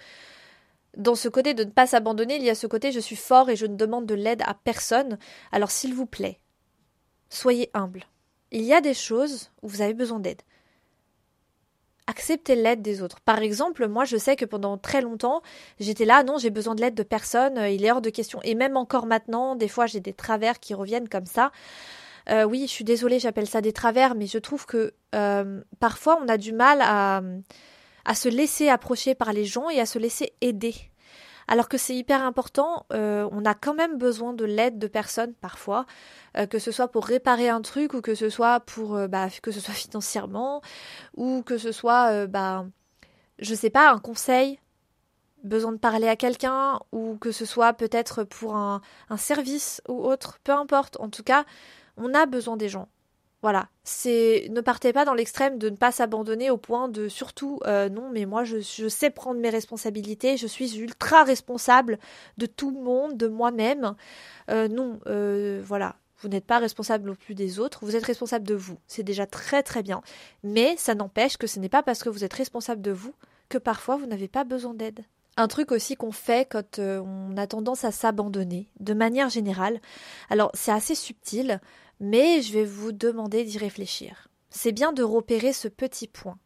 [0.98, 3.48] dans ce côté de ne pas s'abandonner, il y a ce côté je suis fort
[3.48, 5.18] et je ne demande de l'aide à personne.
[5.50, 6.40] Alors s'il vous plaît,
[7.30, 8.04] soyez humble.
[8.50, 10.42] Il y a des choses où vous avez besoin d'aide.
[12.06, 13.20] Acceptez l'aide des autres.
[13.20, 15.40] Par exemple, moi je sais que pendant très longtemps,
[15.80, 18.40] j'étais là, non, j'ai besoin de l'aide de personne, il est hors de question.
[18.42, 21.52] Et même encore maintenant, des fois j'ai des travers qui reviennent comme ça.
[22.30, 26.18] Euh, oui, je suis désolée, j'appelle ça des travers, mais je trouve que euh, parfois
[26.22, 30.34] on a du mal à se laisser approcher par les gens et à se laisser
[30.40, 30.74] aider.
[31.48, 35.34] Alors que c'est hyper important, euh, on a quand même besoin de l'aide de personnes
[35.34, 35.86] parfois,
[36.50, 39.60] que ce soit pour réparer un truc ou que ce soit pour bah, que ce
[39.60, 40.62] soit financièrement
[41.16, 42.64] ou que ce soit bah
[43.38, 44.60] je sais pas un conseil,
[45.42, 48.80] besoin de parler à quelqu'un ou que ce soit peut-être pour un
[49.16, 50.96] service ou autre, peu importe.
[51.00, 51.44] En tout cas,
[51.96, 52.88] on a besoin des gens.
[53.42, 57.58] Voilà, c'est ne partez pas dans l'extrême de ne pas s'abandonner au point de surtout
[57.66, 61.98] euh, non mais moi je, sais prendre mes responsabilités, je suis ultra responsable
[62.38, 63.96] de tout le monde, de moi-même.
[64.48, 68.46] Euh, non, euh, voilà, vous n'êtes pas responsable au plus des autres, vous êtes responsable
[68.46, 68.78] de vous.
[68.86, 70.02] C'est déjà très très bien,
[70.44, 73.14] mais ça n'empêche que ce n'est pas parce que vous êtes responsable de vous
[73.48, 75.04] que parfois vous n'avez pas besoin d'aide.
[75.36, 79.80] Un truc aussi qu'on fait quand on a tendance à s'abandonner, de manière générale.
[80.28, 81.60] Alors c'est assez subtil,
[82.00, 84.28] mais je vais vous demander d'y réfléchir.
[84.50, 86.38] C'est bien de repérer ce petit point.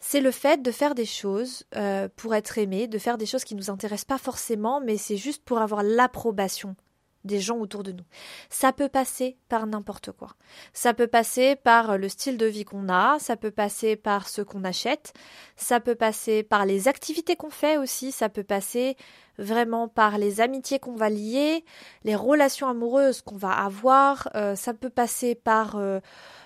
[0.00, 3.44] C'est le fait de faire des choses euh, pour être aimé, de faire des choses
[3.44, 6.76] qui ne nous intéressent pas forcément, mais c'est juste pour avoir l'approbation
[7.24, 8.04] des gens autour de nous.
[8.50, 10.34] Ça peut passer par n'importe quoi.
[10.72, 14.42] Ça peut passer par le style de vie qu'on a, ça peut passer par ce
[14.42, 15.12] qu'on achète,
[15.56, 18.96] ça peut passer par les activités qu'on fait aussi, ça peut passer
[19.38, 21.64] vraiment par les amitiés qu'on va lier,
[22.04, 26.00] les relations amoureuses qu'on va avoir, euh, ça peut passer par euh,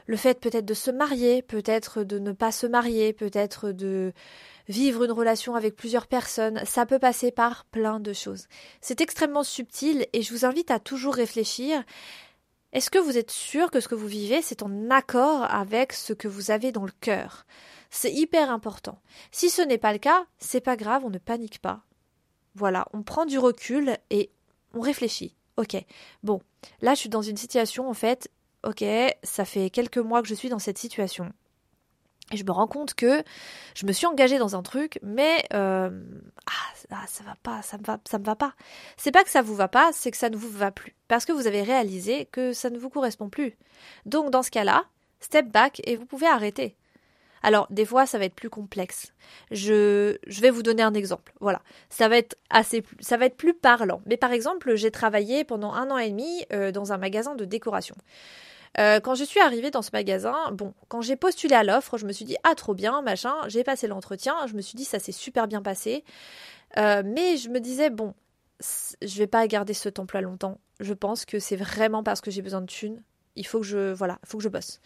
[0.06, 4.12] le fait peut-être de se marier, peut-être de ne pas se marier, peut-être de
[4.68, 8.46] vivre une relation avec plusieurs personnes, ça peut passer par plein de choses.
[8.80, 11.82] C'est extrêmement subtil et je vous invite à toujours réfléchir.
[12.72, 16.12] Est-ce que vous êtes sûr que ce que vous vivez, c'est en accord avec ce
[16.12, 17.44] que vous avez dans le cœur?
[17.90, 18.98] C'est hyper important.
[19.30, 21.82] Si ce n'est pas le cas, c'est pas grave, on ne panique pas.
[22.54, 24.30] Voilà, on prend du recul et
[24.72, 25.36] on réfléchit.
[25.58, 25.76] Ok,
[26.22, 26.40] bon,
[26.80, 28.30] là je suis dans une situation en fait,
[28.64, 28.82] ok,
[29.22, 31.30] ça fait quelques mois que je suis dans cette situation.
[32.32, 33.22] Et je me rends compte que
[33.74, 35.90] je me suis engagée dans un truc, mais euh,
[36.46, 38.54] ah, ah, ça va pas, ça me va, ça me va pas.
[38.96, 41.24] C'est pas que ça vous va pas, c'est que ça ne vous va plus, parce
[41.24, 43.56] que vous avez réalisé que ça ne vous correspond plus.
[44.06, 44.84] Donc dans ce cas-là,
[45.20, 46.74] step back et vous pouvez arrêter.
[47.42, 49.12] Alors, des fois, ça va être plus complexe.
[49.50, 51.32] Je, vais vous donner un exemple.
[51.40, 51.60] Voilà.
[51.90, 52.36] Ça va être
[53.00, 54.00] ça va être plus parlant.
[54.06, 57.44] Mais par exemple, j'ai travaillé pendant un an et demi euh, dans un magasin de
[57.44, 57.96] décoration.
[58.78, 62.06] Euh, quand je suis arrivée dans ce magasin, bon, quand j'ai postulé à l'offre, je
[62.06, 63.34] me suis dit ah trop bien, machin.
[63.48, 66.04] J'ai passé l'entretien, je me suis dit ça s'est super bien passé,
[66.78, 68.14] euh, mais je me disais bon,
[68.60, 70.58] je vais pas garder ce temple-là longtemps.
[70.80, 73.02] Je pense que c'est vraiment parce que j'ai besoin de thunes.
[73.36, 74.80] Il faut que je voilà, faut que je bosse.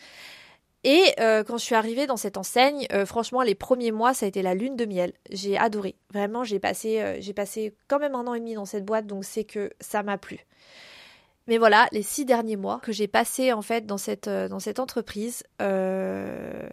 [0.84, 4.28] Et euh, quand je suis arrivée dans cette enseigne, franchement, les premiers mois, ça a
[4.28, 5.12] été la lune de miel.
[5.30, 5.96] J'ai adoré.
[6.12, 9.24] Vraiment, j'ai passé, j'ai passé quand même un an et demi dans cette boîte, donc
[9.24, 10.46] c'est que ça m'a plu.
[11.46, 14.58] Mais voilà, les six derniers mois que j'ai passé en fait dans cette, euh, dans
[14.58, 16.68] cette entreprise, euh,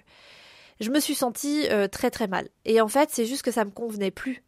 [0.80, 2.50] je me suis sentie euh, très très mal.
[2.66, 4.44] Et en fait, c'est juste que ça me convenait plus.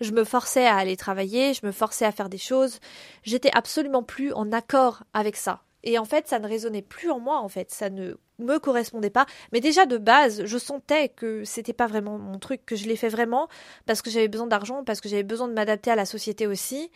[0.00, 2.80] Je me forçais à aller travailler, je me forçais à faire des choses.
[3.22, 5.62] J'étais absolument plus en accord avec ça.
[5.86, 7.70] Et en fait, ça ne résonnait plus en moi, en fait.
[7.70, 9.24] Ça ne me correspondait pas.
[9.52, 12.96] Mais déjà, de base, je sentais que c'était pas vraiment mon truc, que je l'ai
[12.96, 13.48] fait vraiment
[13.86, 16.90] parce que j'avais besoin d'argent, parce que j'avais besoin de m'adapter à la société aussi.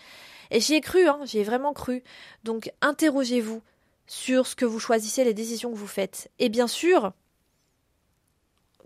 [0.50, 2.02] Et j'y ai cru, hein, j'y ai vraiment cru.
[2.42, 3.62] Donc interrogez-vous
[4.08, 6.28] sur ce que vous choisissez, les décisions que vous faites.
[6.40, 7.12] Et bien sûr,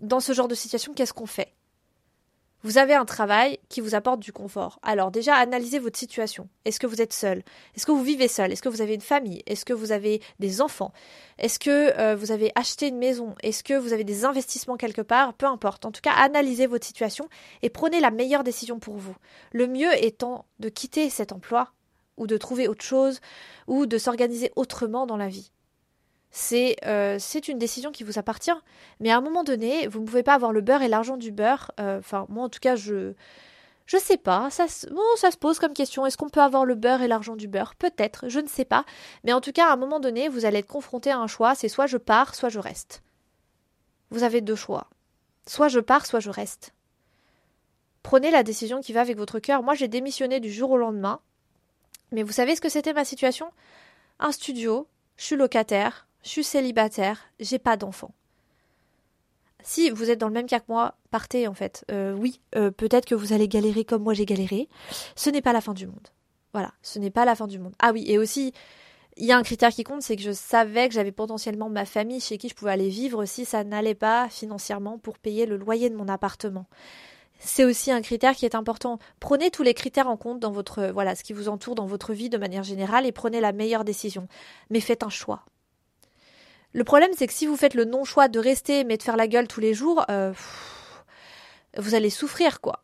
[0.01, 1.54] dans ce genre de situation, qu'est-ce qu'on fait?
[2.65, 4.79] Vous avez un travail qui vous apporte du confort.
[4.81, 6.49] Alors déjà, analysez votre situation.
[6.65, 7.43] Est-ce que vous êtes seul?
[7.75, 8.51] Est-ce que vous vivez seul?
[8.51, 9.43] Est-ce que vous avez une famille?
[9.45, 10.91] Est-ce que vous avez des enfants?
[11.37, 13.35] Est-ce que euh, vous avez acheté une maison?
[13.43, 15.35] Est-ce que vous avez des investissements quelque part?
[15.35, 15.85] Peu importe.
[15.85, 17.29] En tout cas, analysez votre situation
[17.61, 19.15] et prenez la meilleure décision pour vous.
[19.53, 21.71] Le mieux étant de quitter cet emploi
[22.17, 23.19] ou de trouver autre chose
[23.67, 25.51] ou de s'organiser autrement dans la vie.
[26.85, 28.51] Euh, c'est une décision qui vous appartient.
[28.99, 31.31] Mais à un moment donné, vous ne pouvez pas avoir le beurre et l'argent du
[31.31, 31.71] beurre.
[31.79, 33.13] Euh, enfin, moi en tout cas, je
[33.85, 34.49] je sais pas.
[34.49, 36.05] Ça, ça se pose comme question.
[36.05, 37.75] Est-ce qu'on peut avoir le beurre et l'argent du beurre?
[37.75, 38.83] Peut-être, je ne sais pas.
[39.23, 41.53] Mais en tout cas, à un moment donné, vous allez être confronté à un choix.
[41.55, 43.03] C'est soit je pars, soit je reste.
[44.09, 44.87] Vous avez deux choix.
[45.47, 46.73] Soit je pars, soit je reste.
[48.01, 49.61] Prenez la décision qui va avec votre cœur.
[49.61, 51.19] Moi, j'ai démissionné du jour au lendemain.
[52.11, 53.51] Mais vous savez ce que c'était ma situation?
[54.19, 58.11] Un studio, je suis locataire, je suis célibataire, j'ai pas d'enfant.
[59.63, 61.85] Si vous êtes dans le même cas que moi, partez en fait.
[61.91, 64.67] Euh, oui, euh, peut-être que vous allez galérer comme moi j'ai galéré.
[65.15, 66.07] Ce n'est pas la fin du monde.
[66.53, 67.73] Voilà, ce n'est pas la fin du monde.
[67.79, 68.53] Ah oui, et aussi,
[69.17, 71.85] il y a un critère qui compte, c'est que je savais que j'avais potentiellement ma
[71.85, 75.57] famille chez qui je pouvais aller vivre si ça n'allait pas financièrement pour payer le
[75.57, 76.65] loyer de mon appartement.
[77.37, 78.97] C'est aussi un critère qui est important.
[79.19, 82.13] Prenez tous les critères en compte dans votre voilà, ce qui vous entoure dans votre
[82.13, 84.27] vie de manière générale et prenez la meilleure décision.
[84.69, 85.43] Mais faites un choix.
[86.75, 89.29] Le problème, c'est que si vous faites le non-choix de rester mais de faire la
[89.29, 90.33] gueule tous les jours, euh,
[91.77, 92.83] vous allez souffrir, quoi.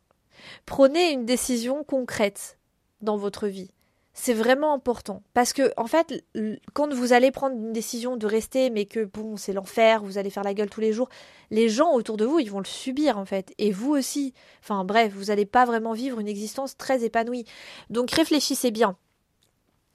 [0.64, 2.58] Prenez une décision concrète
[3.02, 3.70] dans votre vie.
[4.14, 6.24] C'est vraiment important parce que en fait,
[6.72, 10.30] quand vous allez prendre une décision de rester, mais que bon, c'est l'enfer, vous allez
[10.30, 11.10] faire la gueule tous les jours,
[11.50, 14.32] les gens autour de vous, ils vont le subir en fait, et vous aussi.
[14.62, 17.44] Enfin bref, vous n'allez pas vraiment vivre une existence très épanouie.
[17.90, 18.96] Donc réfléchissez bien.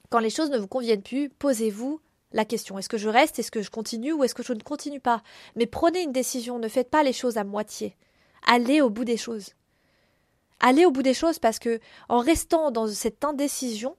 [0.08, 2.00] Quand les choses ne vous conviennent plus, posez-vous
[2.32, 2.78] la question.
[2.78, 5.22] Est-ce que je reste Est-ce que je continue Ou est-ce que je ne continue pas?
[5.56, 7.96] Mais prenez une décision, ne faites pas les choses à moitié.
[8.46, 9.54] Allez au bout des choses.
[10.60, 13.96] Allez au bout des choses parce que en restant dans cette indécision,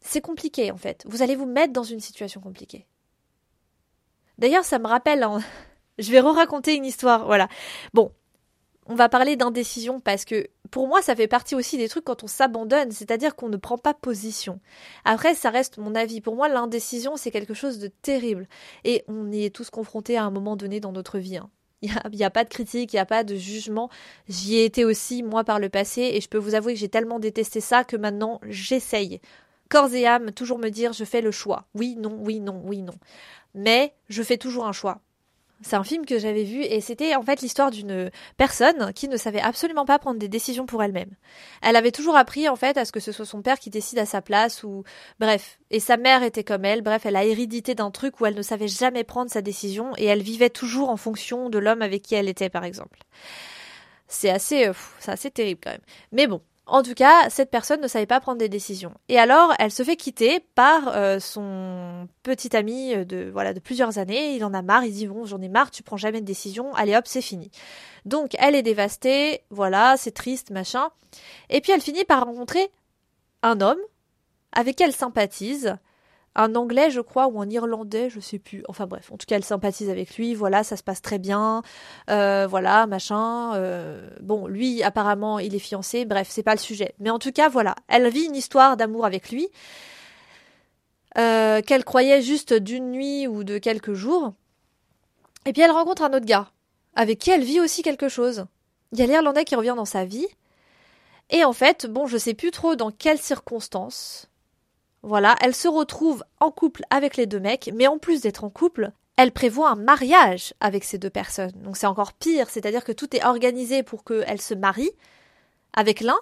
[0.00, 1.04] c'est compliqué en fait.
[1.06, 2.86] Vous allez vous mettre dans une situation compliquée.
[4.38, 5.26] D'ailleurs, ça me rappelle,
[5.98, 7.26] je vais re-raconter une histoire.
[7.26, 7.48] Voilà.
[7.94, 8.12] Bon,
[8.88, 12.24] on va parler d'indécision parce que pour moi, ça fait partie aussi des trucs quand
[12.24, 14.60] on s'abandonne, c'est-à-dire qu'on ne prend pas position.
[15.04, 16.20] Après, ça reste mon avis.
[16.20, 18.48] Pour moi, l'indécision, c'est quelque chose de terrible.
[18.84, 21.36] Et on y est tous confrontés à un moment donné dans notre vie.
[21.36, 21.50] Hein.
[21.82, 23.88] Il n'y a, a, pas de critique, il n'y a pas de jugement.
[24.28, 26.88] J'y ai été aussi, moi, par le passé, et je peux vous avouer que j'ai
[26.88, 29.20] tellement détesté ça que maintenant, j'essaye.
[29.68, 31.66] Corps et âme, toujours me dire, je fais le choix.
[31.74, 32.94] Oui, non, oui, non, oui, non.
[33.54, 35.00] Mais je fais toujours un choix.
[35.60, 39.16] C'est un film que j'avais vu et c'était en fait l'histoire d'une personne qui ne
[39.16, 41.10] savait absolument pas prendre des décisions pour elle-même.
[41.62, 43.98] Elle avait toujours appris en fait à ce que ce soit son père qui décide
[43.98, 44.84] à sa place ou
[45.18, 45.58] bref.
[45.70, 48.42] Et sa mère était comme elle, bref, elle a hérédité d'un truc où elle ne
[48.42, 52.14] savait jamais prendre sa décision et elle vivait toujours en fonction de l'homme avec qui
[52.14, 53.00] elle était par exemple.
[54.06, 55.80] C'est assez, euh, c'est assez terrible quand même.
[56.12, 58.92] Mais bon, en tout cas, cette personne ne savait pas prendre des décisions.
[59.08, 63.98] Et alors, elle se fait quitter par euh, son petit ami de voilà de plusieurs
[63.98, 64.34] années.
[64.34, 64.84] Il en a marre.
[64.84, 65.70] Il dit bon, j'en ai marre.
[65.70, 66.74] Tu prends jamais de décision.
[66.74, 67.50] Allez hop, c'est fini.
[68.04, 69.42] Donc, elle est dévastée.
[69.50, 70.88] Voilà, c'est triste, machin.
[71.48, 72.70] Et puis, elle finit par rencontrer
[73.42, 73.80] un homme
[74.52, 75.76] avec qui elle sympathise
[76.38, 78.62] un anglais, je crois, ou un irlandais, je sais plus.
[78.68, 80.34] Enfin bref, en tout cas, elle sympathise avec lui.
[80.34, 81.62] Voilà, ça se passe très bien.
[82.10, 83.54] Euh, voilà, machin.
[83.56, 86.04] Euh, bon, lui, apparemment, il est fiancé.
[86.04, 86.94] Bref, c'est pas le sujet.
[87.00, 89.48] Mais en tout cas, voilà, elle vit une histoire d'amour avec lui
[91.18, 94.32] euh, qu'elle croyait juste d'une nuit ou de quelques jours.
[95.44, 96.50] Et puis elle rencontre un autre gars
[96.94, 98.46] avec qui elle vit aussi quelque chose.
[98.92, 100.26] Il y a l'Irlandais qui revient dans sa vie.
[101.30, 104.28] Et en fait, bon, je sais plus trop dans quelles circonstances
[105.02, 108.50] voilà, elle se retrouve en couple avec les deux mecs, mais en plus d'être en
[108.50, 111.52] couple, elle prévoit un mariage avec ces deux personnes.
[111.62, 114.90] Donc c'est encore pire, c'est-à-dire que tout est organisé pour qu'elle se marie
[115.72, 116.18] avec l'un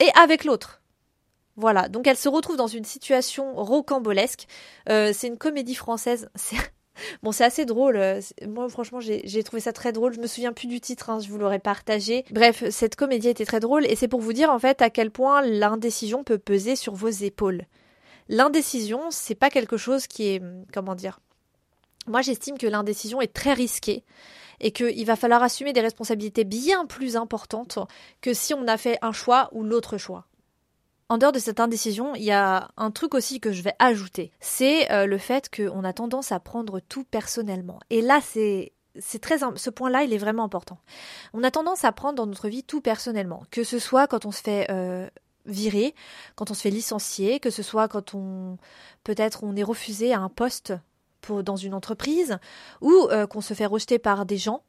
[0.00, 0.80] et avec l'autre.
[1.56, 4.46] Voilà, donc elle se retrouve dans une situation rocambolesque.
[4.88, 6.30] Euh, c'est une comédie française.
[7.22, 8.00] Bon, c'est assez drôle.
[8.44, 10.14] Moi, franchement, j'ai trouvé ça très drôle.
[10.14, 12.24] Je me souviens plus du titre, hein, je vous l'aurais partagé.
[12.32, 15.12] Bref, cette comédie était très drôle et c'est pour vous dire en fait à quel
[15.12, 17.66] point l'indécision peut peser sur vos épaules.
[18.28, 21.20] L'indécision, c'est pas quelque chose qui est, comment dire,
[22.06, 24.04] moi j'estime que l'indécision est très risquée
[24.60, 27.78] et qu'il va falloir assumer des responsabilités bien plus importantes
[28.20, 30.26] que si on a fait un choix ou l'autre choix.
[31.10, 34.30] En dehors de cette indécision, il y a un truc aussi que je vais ajouter,
[34.40, 37.80] c'est euh, le fait qu'on a tendance à prendre tout personnellement.
[37.88, 40.78] Et là, c'est c'est très ce point-là, il est vraiment important.
[41.32, 44.32] On a tendance à prendre dans notre vie tout personnellement, que ce soit quand on
[44.32, 45.08] se fait euh,
[45.48, 45.94] viré,
[46.36, 48.58] quand on se fait licencier, que ce soit quand on
[49.02, 50.74] peut-être on est refusé à un poste
[51.42, 52.38] dans une entreprise,
[52.80, 54.62] ou euh, qu'on se fait rejeter par des gens,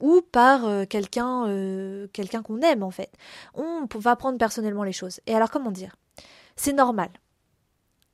[0.00, 3.12] ou par euh, quelqu'un euh, quelqu'un qu'on aime en fait.
[3.54, 5.20] On va prendre personnellement les choses.
[5.26, 5.96] Et alors comment dire?
[6.56, 7.10] C'est normal.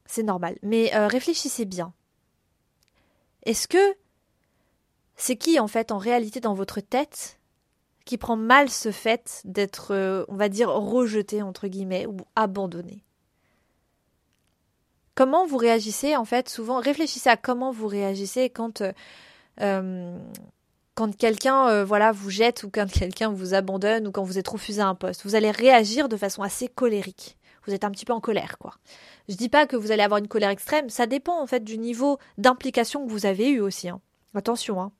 [0.07, 0.57] C'est normal.
[0.63, 1.93] Mais réfléchissez bien.
[3.45, 3.95] Est-ce que
[5.17, 7.40] c'est qui en fait en réalité dans votre tête
[8.05, 13.05] qui prend mal ce fait d'être, on va dire, rejeté entre guillemets ou abandonné
[15.15, 18.83] Comment vous réagissez en fait souvent Réfléchissez à comment vous réagissez quand
[21.01, 24.49] quand quelqu'un euh, voilà vous jette ou quand quelqu'un vous abandonne ou quand vous êtes
[24.49, 27.39] refusé un poste, vous allez réagir de façon assez colérique.
[27.67, 28.75] Vous êtes un petit peu en colère, quoi.
[29.29, 31.79] Je dis pas que vous allez avoir une colère extrême, ça dépend en fait du
[31.79, 33.89] niveau d'implication que vous avez eu aussi.
[33.89, 34.03] Hein.
[34.35, 34.93] Attention, hein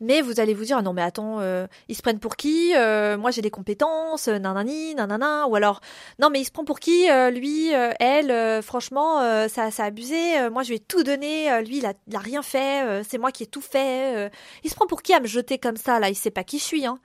[0.00, 2.74] mais vous allez vous dire ah non mais attends euh, ils se prennent pour qui
[2.76, 5.80] euh, moi j'ai des compétences euh, nanani nanana ou alors
[6.18, 10.62] non mais il se prend pour qui lui elle franchement ça ça a abusé moi
[10.62, 14.30] je ai tout donné lui il a, rien fait c'est moi qui ai tout fait
[14.62, 16.08] il se prend pour qui à me jeter comme ça là?
[16.08, 16.98] Il sait pas qui je suis hein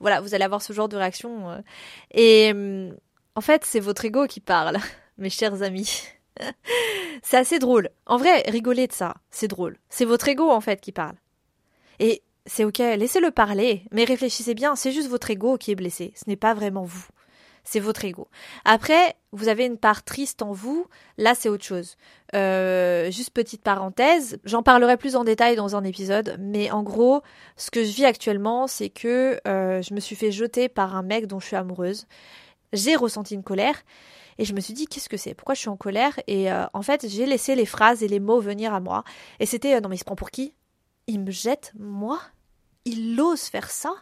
[0.00, 1.62] voilà vous allez avoir ce genre de réaction
[2.12, 2.52] et
[3.34, 4.78] en fait c'est votre ego qui parle
[5.18, 6.02] mes chers amis
[7.22, 7.88] c'est assez drôle.
[8.06, 9.78] En vrai, rigolez de ça, c'est drôle.
[9.88, 11.16] C'est votre ego en fait qui parle.
[11.98, 16.12] Et c'est ok, laissez-le parler, mais réfléchissez bien, c'est juste votre ego qui est blessé,
[16.14, 17.06] ce n'est pas vraiment vous.
[17.64, 18.28] C'est votre ego.
[18.64, 20.86] Après, vous avez une part triste en vous,
[21.18, 21.96] là c'est autre chose.
[22.34, 27.22] Euh, juste petite parenthèse, j'en parlerai plus en détail dans un épisode, mais en gros,
[27.56, 31.02] ce que je vis actuellement, c'est que euh, je me suis fait jeter par un
[31.02, 32.06] mec dont je suis amoureuse.
[32.72, 33.82] J'ai ressenti une colère,
[34.38, 35.34] et je me suis dit qu'est-ce que c'est?
[35.34, 36.20] Pourquoi je suis en colère?
[36.28, 39.02] Et euh, en fait, j'ai laissé les phrases et les mots venir à moi.
[39.40, 40.54] Et c'était non mais il se prend pour qui?
[41.06, 42.20] Il me jette, moi?
[42.84, 43.94] Il ose faire ça?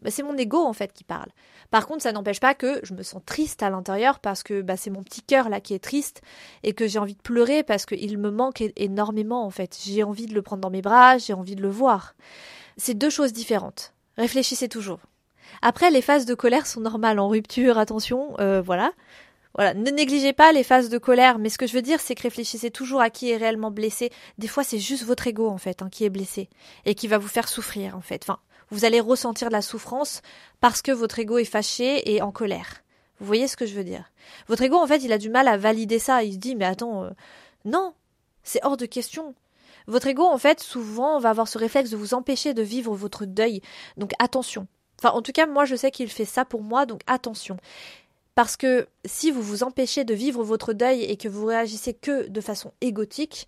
[0.00, 1.28] Bah, C'est mon ego en fait qui parle.
[1.70, 4.76] Par contre, ça n'empêche pas que je me sens triste à l'intérieur parce que bah,
[4.76, 6.20] c'est mon petit cœur là qui est triste
[6.62, 9.78] et que j'ai envie de pleurer parce qu'il me manque énormément en fait.
[9.82, 12.14] J'ai envie de le prendre dans mes bras, j'ai envie de le voir.
[12.76, 13.94] C'est deux choses différentes.
[14.16, 15.00] Réfléchissez toujours.
[15.60, 18.92] Après, les phases de colère sont normales en rupture, attention, euh, voilà.
[19.54, 22.14] Voilà, ne négligez pas les phases de colère, mais ce que je veux dire, c'est
[22.14, 24.10] que réfléchissez toujours à qui est réellement blessé.
[24.38, 26.48] Des fois, c'est juste votre ego, en fait, hein, qui est blessé
[26.86, 28.22] et qui va vous faire souffrir, en fait.
[28.24, 28.38] Enfin,
[28.70, 30.22] vous allez ressentir de la souffrance
[30.60, 32.82] parce que votre ego est fâché et en colère.
[33.20, 34.10] Vous voyez ce que je veux dire?
[34.48, 36.22] Votre ego, en fait, il a du mal à valider ça.
[36.22, 37.10] Il se dit, mais attends, euh,
[37.66, 37.92] non,
[38.42, 39.34] c'est hors de question.
[39.86, 43.26] Votre ego, en fait, souvent, va avoir ce réflexe de vous empêcher de vivre votre
[43.26, 43.60] deuil.
[43.96, 44.66] Donc attention.
[44.98, 47.56] Enfin, en tout cas, moi, je sais qu'il fait ça pour moi, donc attention.
[48.34, 52.28] Parce que si vous vous empêchez de vivre votre deuil et que vous réagissez que
[52.28, 53.46] de façon égotique,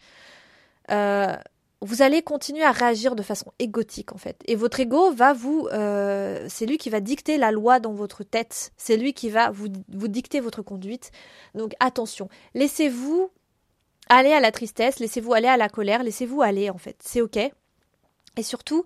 [0.91, 1.35] euh,
[1.81, 4.43] vous allez continuer à réagir de façon égotique en fait.
[4.47, 8.25] Et votre ego va vous, euh, c'est lui qui va dicter la loi dans votre
[8.25, 8.73] tête.
[8.77, 11.13] C'est lui qui va vous, vous dicter votre conduite.
[11.55, 13.31] Donc attention, laissez-vous
[14.09, 16.97] aller à la tristesse, laissez-vous aller à la colère, laissez-vous aller en fait.
[17.01, 17.39] C'est ok.
[18.37, 18.85] Et surtout,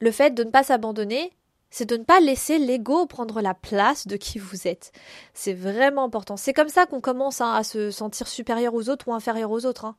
[0.00, 1.32] le fait de ne pas s'abandonner,
[1.70, 4.92] c'est de ne pas laisser l'ego prendre la place de qui vous êtes.
[5.34, 6.36] C'est vraiment important.
[6.36, 9.64] C'est comme ça qu'on commence hein, à se sentir supérieur aux autres ou inférieur aux
[9.66, 9.84] autres.
[9.84, 9.96] Hein.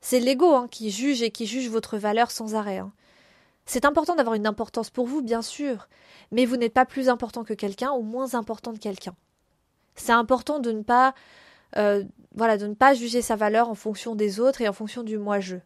[0.00, 2.82] C'est l'ego hein, qui juge et qui juge votre valeur sans arrêt.
[3.64, 5.88] C'est important d'avoir une importance pour vous, bien sûr,
[6.32, 9.14] mais vous n'êtes pas plus important que quelqu'un ou moins important que quelqu'un.
[9.94, 11.14] C'est important de ne pas,
[11.76, 12.02] euh,
[12.34, 15.16] voilà, de ne pas juger sa valeur en fonction des autres et en fonction du
[15.16, 15.56] moi-je.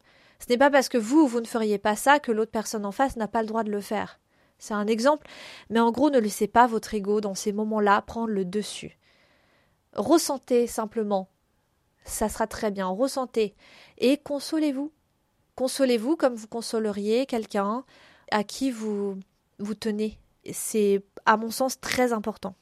[0.40, 2.92] Ce n'est pas parce que vous, vous ne feriez pas ça que l'autre personne en
[2.92, 4.18] face n'a pas le droit de le faire.
[4.58, 5.26] C'est un exemple,
[5.70, 8.98] mais en gros, ne laissez pas votre ego dans ces moments-là prendre le dessus.
[9.92, 11.28] Ressentez simplement.
[12.04, 12.86] Ça sera très bien.
[12.86, 13.54] Ressentez.
[13.98, 14.92] Et consolez-vous.
[15.56, 17.84] Consolez-vous comme vous consoleriez quelqu'un
[18.30, 19.18] à qui vous,
[19.58, 20.18] vous tenez.
[20.52, 22.54] C'est, à mon sens, très important.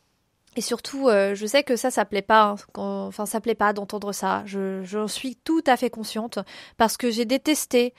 [0.56, 2.54] Et surtout, euh, je sais que ça, ça plaît pas.
[2.76, 4.42] Hein, enfin, ça plaît pas d'entendre ça.
[4.46, 6.38] Je, j'en suis tout à fait consciente
[6.76, 7.92] parce que j'ai détesté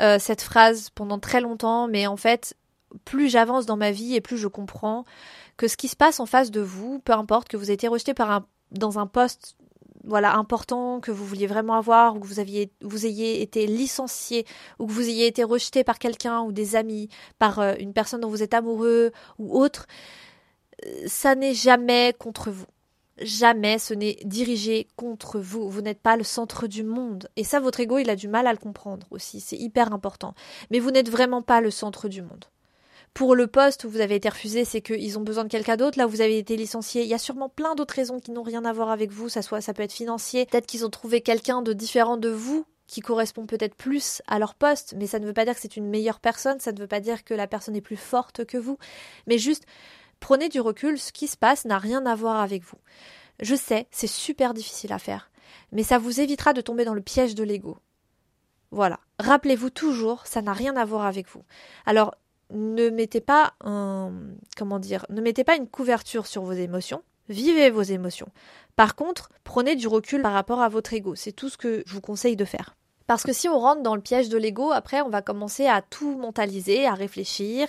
[0.00, 1.88] euh, cette phrase pendant très longtemps.
[1.88, 2.54] Mais en fait,
[3.04, 5.04] plus j'avance dans ma vie et plus je comprends
[5.56, 7.88] que ce qui se passe en face de vous, peu importe que vous ayez été
[7.88, 9.56] rejeté par un, dans un poste
[10.04, 12.34] voilà important que vous vouliez vraiment avoir ou que vous
[12.82, 14.46] vous ayez été licencié
[14.78, 18.20] ou que vous ayez été rejeté par quelqu'un ou des amis par euh, une personne
[18.20, 19.86] dont vous êtes amoureux ou autre
[20.84, 22.66] euh, ça n'est jamais contre vous.
[23.18, 25.70] Jamais ce n'est dirigé contre vous.
[25.70, 27.28] Vous n'êtes pas le centre du monde.
[27.36, 29.40] Et ça votre ego il a du mal à le comprendre aussi.
[29.40, 30.34] C'est hyper important.
[30.70, 32.44] Mais vous n'êtes vraiment pas le centre du monde
[33.16, 35.96] pour le poste où vous avez été refusé, c'est qu'ils ont besoin de quelqu'un d'autre.
[35.96, 37.02] Là, vous avez été licencié.
[37.02, 39.30] Il y a sûrement plein d'autres raisons qui n'ont rien à voir avec vous.
[39.30, 40.44] Ça soit, ça peut être financier.
[40.44, 44.54] Peut-être qu'ils ont trouvé quelqu'un de différent de vous qui correspond peut-être plus à leur
[44.54, 46.86] poste, mais ça ne veut pas dire que c'est une meilleure personne, ça ne veut
[46.86, 48.76] pas dire que la personne est plus forte que vous,
[49.26, 49.64] mais juste
[50.20, 52.78] prenez du recul, ce qui se passe n'a rien à voir avec vous.
[53.40, 55.30] Je sais, c'est super difficile à faire,
[55.72, 57.78] mais ça vous évitera de tomber dans le piège de l'ego.
[58.70, 59.00] Voilà.
[59.18, 61.42] Rappelez-vous toujours, ça n'a rien à voir avec vous.
[61.86, 62.14] Alors,
[62.50, 64.12] ne mettez pas un,
[64.56, 67.02] comment dire, ne mettez pas une couverture sur vos émotions.
[67.28, 68.28] Vivez vos émotions.
[68.76, 71.14] Par contre, prenez du recul par rapport à votre ego.
[71.14, 72.76] C'est tout ce que je vous conseille de faire.
[73.06, 75.80] Parce que si on rentre dans le piège de l'ego, après on va commencer à
[75.80, 77.68] tout mentaliser, à réfléchir,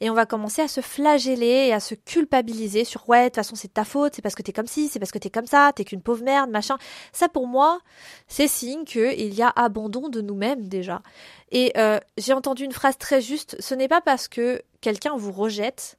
[0.00, 3.36] et on va commencer à se flageller et à se culpabiliser sur ouais, de toute
[3.36, 5.46] façon c'est ta faute, c'est parce que t'es comme ci, c'est parce que t'es comme
[5.46, 6.78] ça, t'es qu'une pauvre merde, machin.
[7.12, 7.80] Ça pour moi,
[8.28, 11.02] c'est signe qu'il y a abandon de nous-mêmes déjà.
[11.50, 15.32] Et euh, j'ai entendu une phrase très juste, ce n'est pas parce que quelqu'un vous
[15.32, 15.98] rejette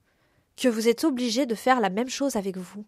[0.58, 2.86] que vous êtes obligé de faire la même chose avec vous.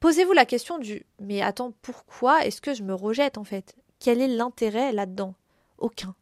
[0.00, 3.74] Posez-vous la question du mais attends, pourquoi est-ce que je me rejette en fait?
[4.00, 5.34] Quel est l'intérêt là-dedans?
[5.78, 6.14] Aucun.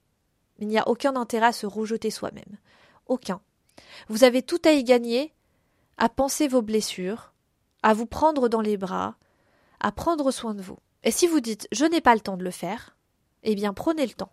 [0.59, 2.59] Il n'y a aucun intérêt à se rejeter soi-même.
[3.07, 3.41] Aucun.
[4.09, 5.33] Vous avez tout à y gagner,
[5.97, 7.33] à penser vos blessures,
[7.83, 9.16] à vous prendre dans les bras,
[9.81, 10.79] à prendre soin de vous.
[11.05, 12.97] Et si vous dites je n'ai pas le temps de le faire,
[13.45, 14.33] eh bien prenez le temps.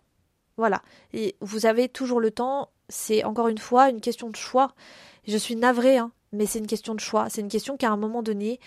[0.56, 0.82] Voilà.
[1.12, 4.74] Et vous avez toujours le temps, c'est encore une fois une question de choix.
[5.26, 7.28] Je suis navrée, hein, mais c'est une question de choix.
[7.30, 8.58] C'est une question qu'à un moment donné,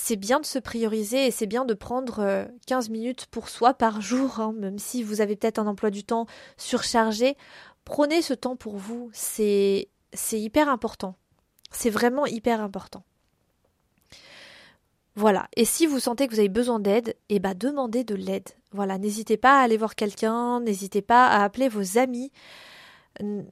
[0.00, 3.74] c'est bien de se prioriser et c'est bien de prendre 15 euh, minutes pour soi
[3.74, 6.26] par jour, hein, même si vous avez peut-être un emploi du temps
[6.56, 7.36] surchargé.
[7.84, 9.88] Prenez ce temps pour vous, c'est
[10.30, 11.16] hyper important.
[11.72, 13.02] C'est vraiment hyper important.
[15.16, 15.48] Voilà.
[15.56, 18.48] Et si vous sentez que vous avez besoin d'aide, eh ben demandez de l'aide.
[18.70, 18.98] Voilà.
[18.98, 22.30] N'hésitez pas à aller voir quelqu'un, n'hésitez pas à appeler vos amis.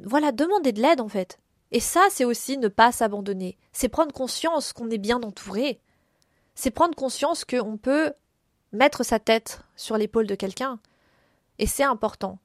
[0.05, 1.41] Voilà, demandez de l'aide en fait.
[1.73, 3.59] Et ça, c'est aussi ne pas s'abandonner.
[3.73, 5.81] C'est prendre conscience qu'on est bien entouré
[6.57, 8.13] c'est prendre conscience qu'on peut
[8.73, 10.81] mettre sa tête sur l'épaule de quelqu'un.
[11.61, 12.39] Et c'est important.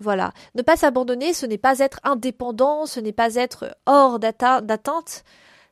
[0.00, 0.32] Voilà.
[0.56, 5.24] Ne pas s'abandonner, ce n'est pas être indépendant, ce n'est pas être hors d'atteinte,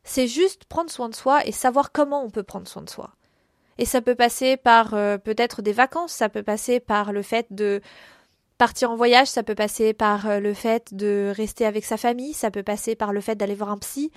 [0.03, 3.11] c'est juste prendre soin de soi et savoir comment on peut prendre soin de soi.
[3.77, 7.47] Et ça peut passer par euh, peut-être des vacances, ça peut passer par le fait
[7.49, 7.81] de
[8.57, 12.33] partir en voyage, ça peut passer par euh, le fait de rester avec sa famille,
[12.33, 14.11] ça peut passer par le fait d'aller voir un psy.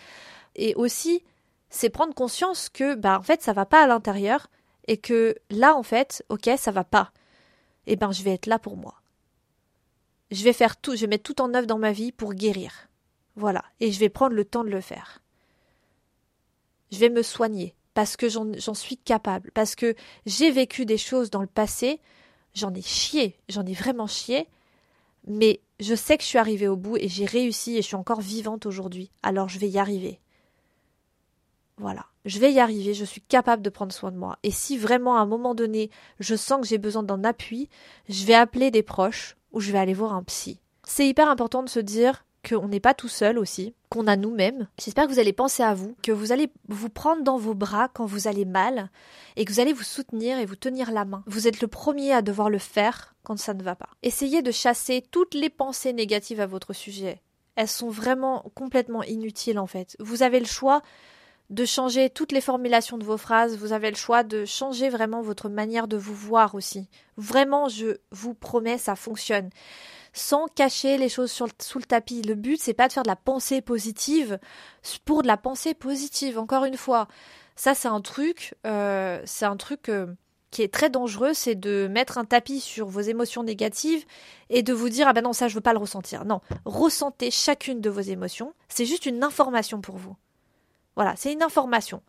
[0.57, 1.25] Et aussi,
[1.71, 4.49] c'est prendre conscience que bah en fait ça va pas à l'intérieur
[4.87, 7.13] et que là en fait, OK, ça va pas.
[7.87, 8.95] Et eh ben je vais être là pour moi.
[10.31, 12.89] Je vais faire tout, je vais mettre tout en œuvre dans ma vie pour guérir.
[13.37, 15.23] Voilà, et je vais prendre le temps de le faire.
[16.91, 19.95] Je vais me soigner parce que j'en suis capable, parce que
[20.27, 22.01] j'ai vécu des choses dans le passé,
[22.55, 24.49] j'en ai chié, j'en ai vraiment chié,
[25.27, 27.97] mais je sais que je suis arrivée au bout et j'ai réussi et je suis
[27.97, 30.21] encore vivante aujourd'hui, alors je vais y arriver.
[31.79, 34.39] Voilà, je vais y arriver, je suis capable de prendre soin de moi.
[34.43, 37.69] Et si vraiment à un moment donné, je sens que j'ai besoin d'un appui,
[38.09, 40.59] je vais appeler des proches ou je vais aller voir un psy.
[40.85, 44.69] C'est hyper important de se dire qu'on n'est pas tout seul aussi, qu'on a nous-mêmes.
[44.79, 47.89] J'espère que vous allez penser à vous, que vous allez vous prendre dans vos bras
[47.89, 48.91] quand vous allez mal
[49.37, 51.25] et que vous allez vous soutenir et vous tenir la main.
[51.27, 53.89] Vous êtes le premier à devoir le faire quand ça ne va pas.
[54.03, 57.21] Essayez de chasser toutes les pensées négatives à votre sujet.
[57.57, 59.97] Elles sont vraiment complètement inutiles en fait.
[59.99, 60.83] Vous avez le choix
[61.51, 65.23] de changer toutes les formulations de vos phrases, vous avez le choix de changer vraiment
[65.23, 66.89] votre manière de vous voir aussi.
[67.17, 69.51] Vraiment, je vous promets, ça fonctionne.
[70.13, 72.23] Sans cacher les choses sous le tapis.
[72.23, 74.39] Le but, c'est pas de faire de la pensée positive
[75.05, 76.39] pour de la pensée positive.
[76.39, 77.07] Encore une fois,
[77.55, 80.07] ça c'est un truc, euh, c'est un truc euh,
[80.51, 84.05] qui est très dangereux, c'est de mettre un tapis sur vos émotions négatives
[84.49, 86.25] et de vous dire ah ben non ça je veux pas le ressentir.
[86.25, 88.55] Non, ressentez chacune de vos émotions.
[88.69, 90.17] C'est juste une information pour vous.
[90.97, 92.03] Voilà, c'est une information.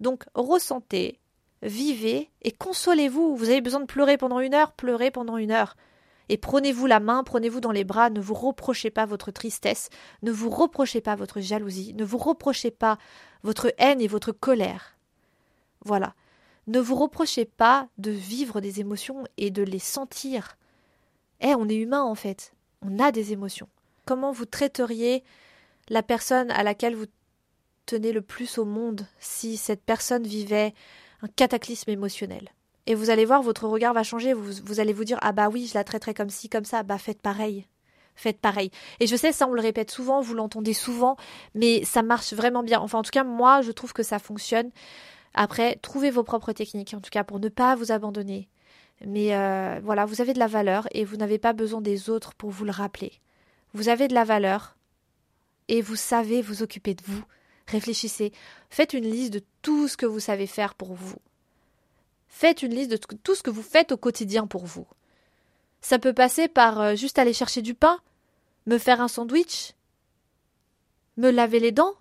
[0.00, 1.18] Donc ressentez,
[1.62, 3.36] vivez et consolez-vous.
[3.36, 5.76] Vous avez besoin de pleurer pendant une heure, pleurez pendant une heure.
[6.28, 9.90] Et prenez-vous la main, prenez-vous dans les bras, ne vous reprochez pas votre tristesse,
[10.22, 12.98] ne vous reprochez pas votre jalousie, ne vous reprochez pas
[13.42, 14.96] votre haine et votre colère.
[15.84, 16.14] Voilà.
[16.66, 20.56] Ne vous reprochez pas de vivre des émotions et de les sentir.
[21.40, 22.54] Eh, on est humain en fait.
[22.80, 23.68] On a des émotions.
[24.06, 25.22] Comment vous traiteriez
[25.90, 27.06] la personne à laquelle vous
[27.86, 30.74] tenez le plus au monde si cette personne vivait
[31.22, 32.50] un cataclysme émotionnel.
[32.86, 35.66] Et vous allez voir, votre regard va changer, vous, allez vous dire Ah bah oui,
[35.66, 37.66] je la traiterai comme ci, comme ça, bah faites pareil.
[38.14, 38.70] Faites pareil.
[39.00, 41.16] Et je sais, ça on le répète souvent, vous l'entendez souvent,
[41.54, 42.80] mais ça marche vraiment bien.
[42.80, 44.70] Enfin, en tout cas, moi, je trouve que ça fonctionne.
[45.32, 48.48] Après, trouvez vos propres techniques, en tout cas, pour ne pas vous abandonner.
[49.04, 52.34] Mais euh, voilà, vous avez de la valeur et vous n'avez pas besoin des autres
[52.34, 53.12] pour vous le rappeler.
[53.72, 54.76] Vous avez de la valeur
[55.68, 57.24] et vous savez vous occuper de vous.
[57.66, 58.32] Réfléchissez.
[58.70, 61.16] Faites une liste de tout ce que vous savez faire pour vous.
[62.28, 64.86] Faites une liste de tout ce que vous faites au quotidien pour vous.
[65.80, 68.00] Ça peut passer par euh, juste aller chercher du pain,
[68.66, 69.74] me faire un sandwich,
[71.16, 71.94] me laver les dents,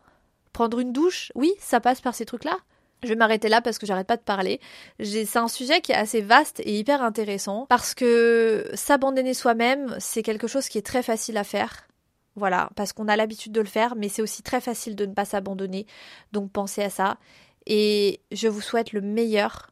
[0.53, 1.31] prendre une douche.
[1.35, 2.57] Oui, ça passe par ces trucs-là.
[3.03, 4.61] Je vais m'arrêter là parce que j'arrête pas de parler.
[5.01, 10.23] C'est un sujet qui est assez vaste et hyper intéressant parce que s'abandonner soi-même, c'est
[10.23, 11.87] quelque chose qui est très facile à faire.
[12.35, 15.13] Voilà, parce qu'on a l'habitude de le faire, mais c'est aussi très facile de ne
[15.13, 15.85] pas s'abandonner.
[16.31, 17.17] Donc pensez à ça.
[17.65, 19.71] Et je vous souhaite le meilleur.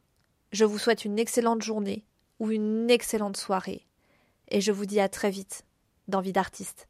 [0.52, 2.04] Je vous souhaite une excellente journée
[2.38, 3.86] ou une excellente soirée.
[4.48, 5.64] Et je vous dis à très vite
[6.08, 6.88] dans Vie d'artiste.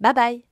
[0.00, 0.51] Bye bye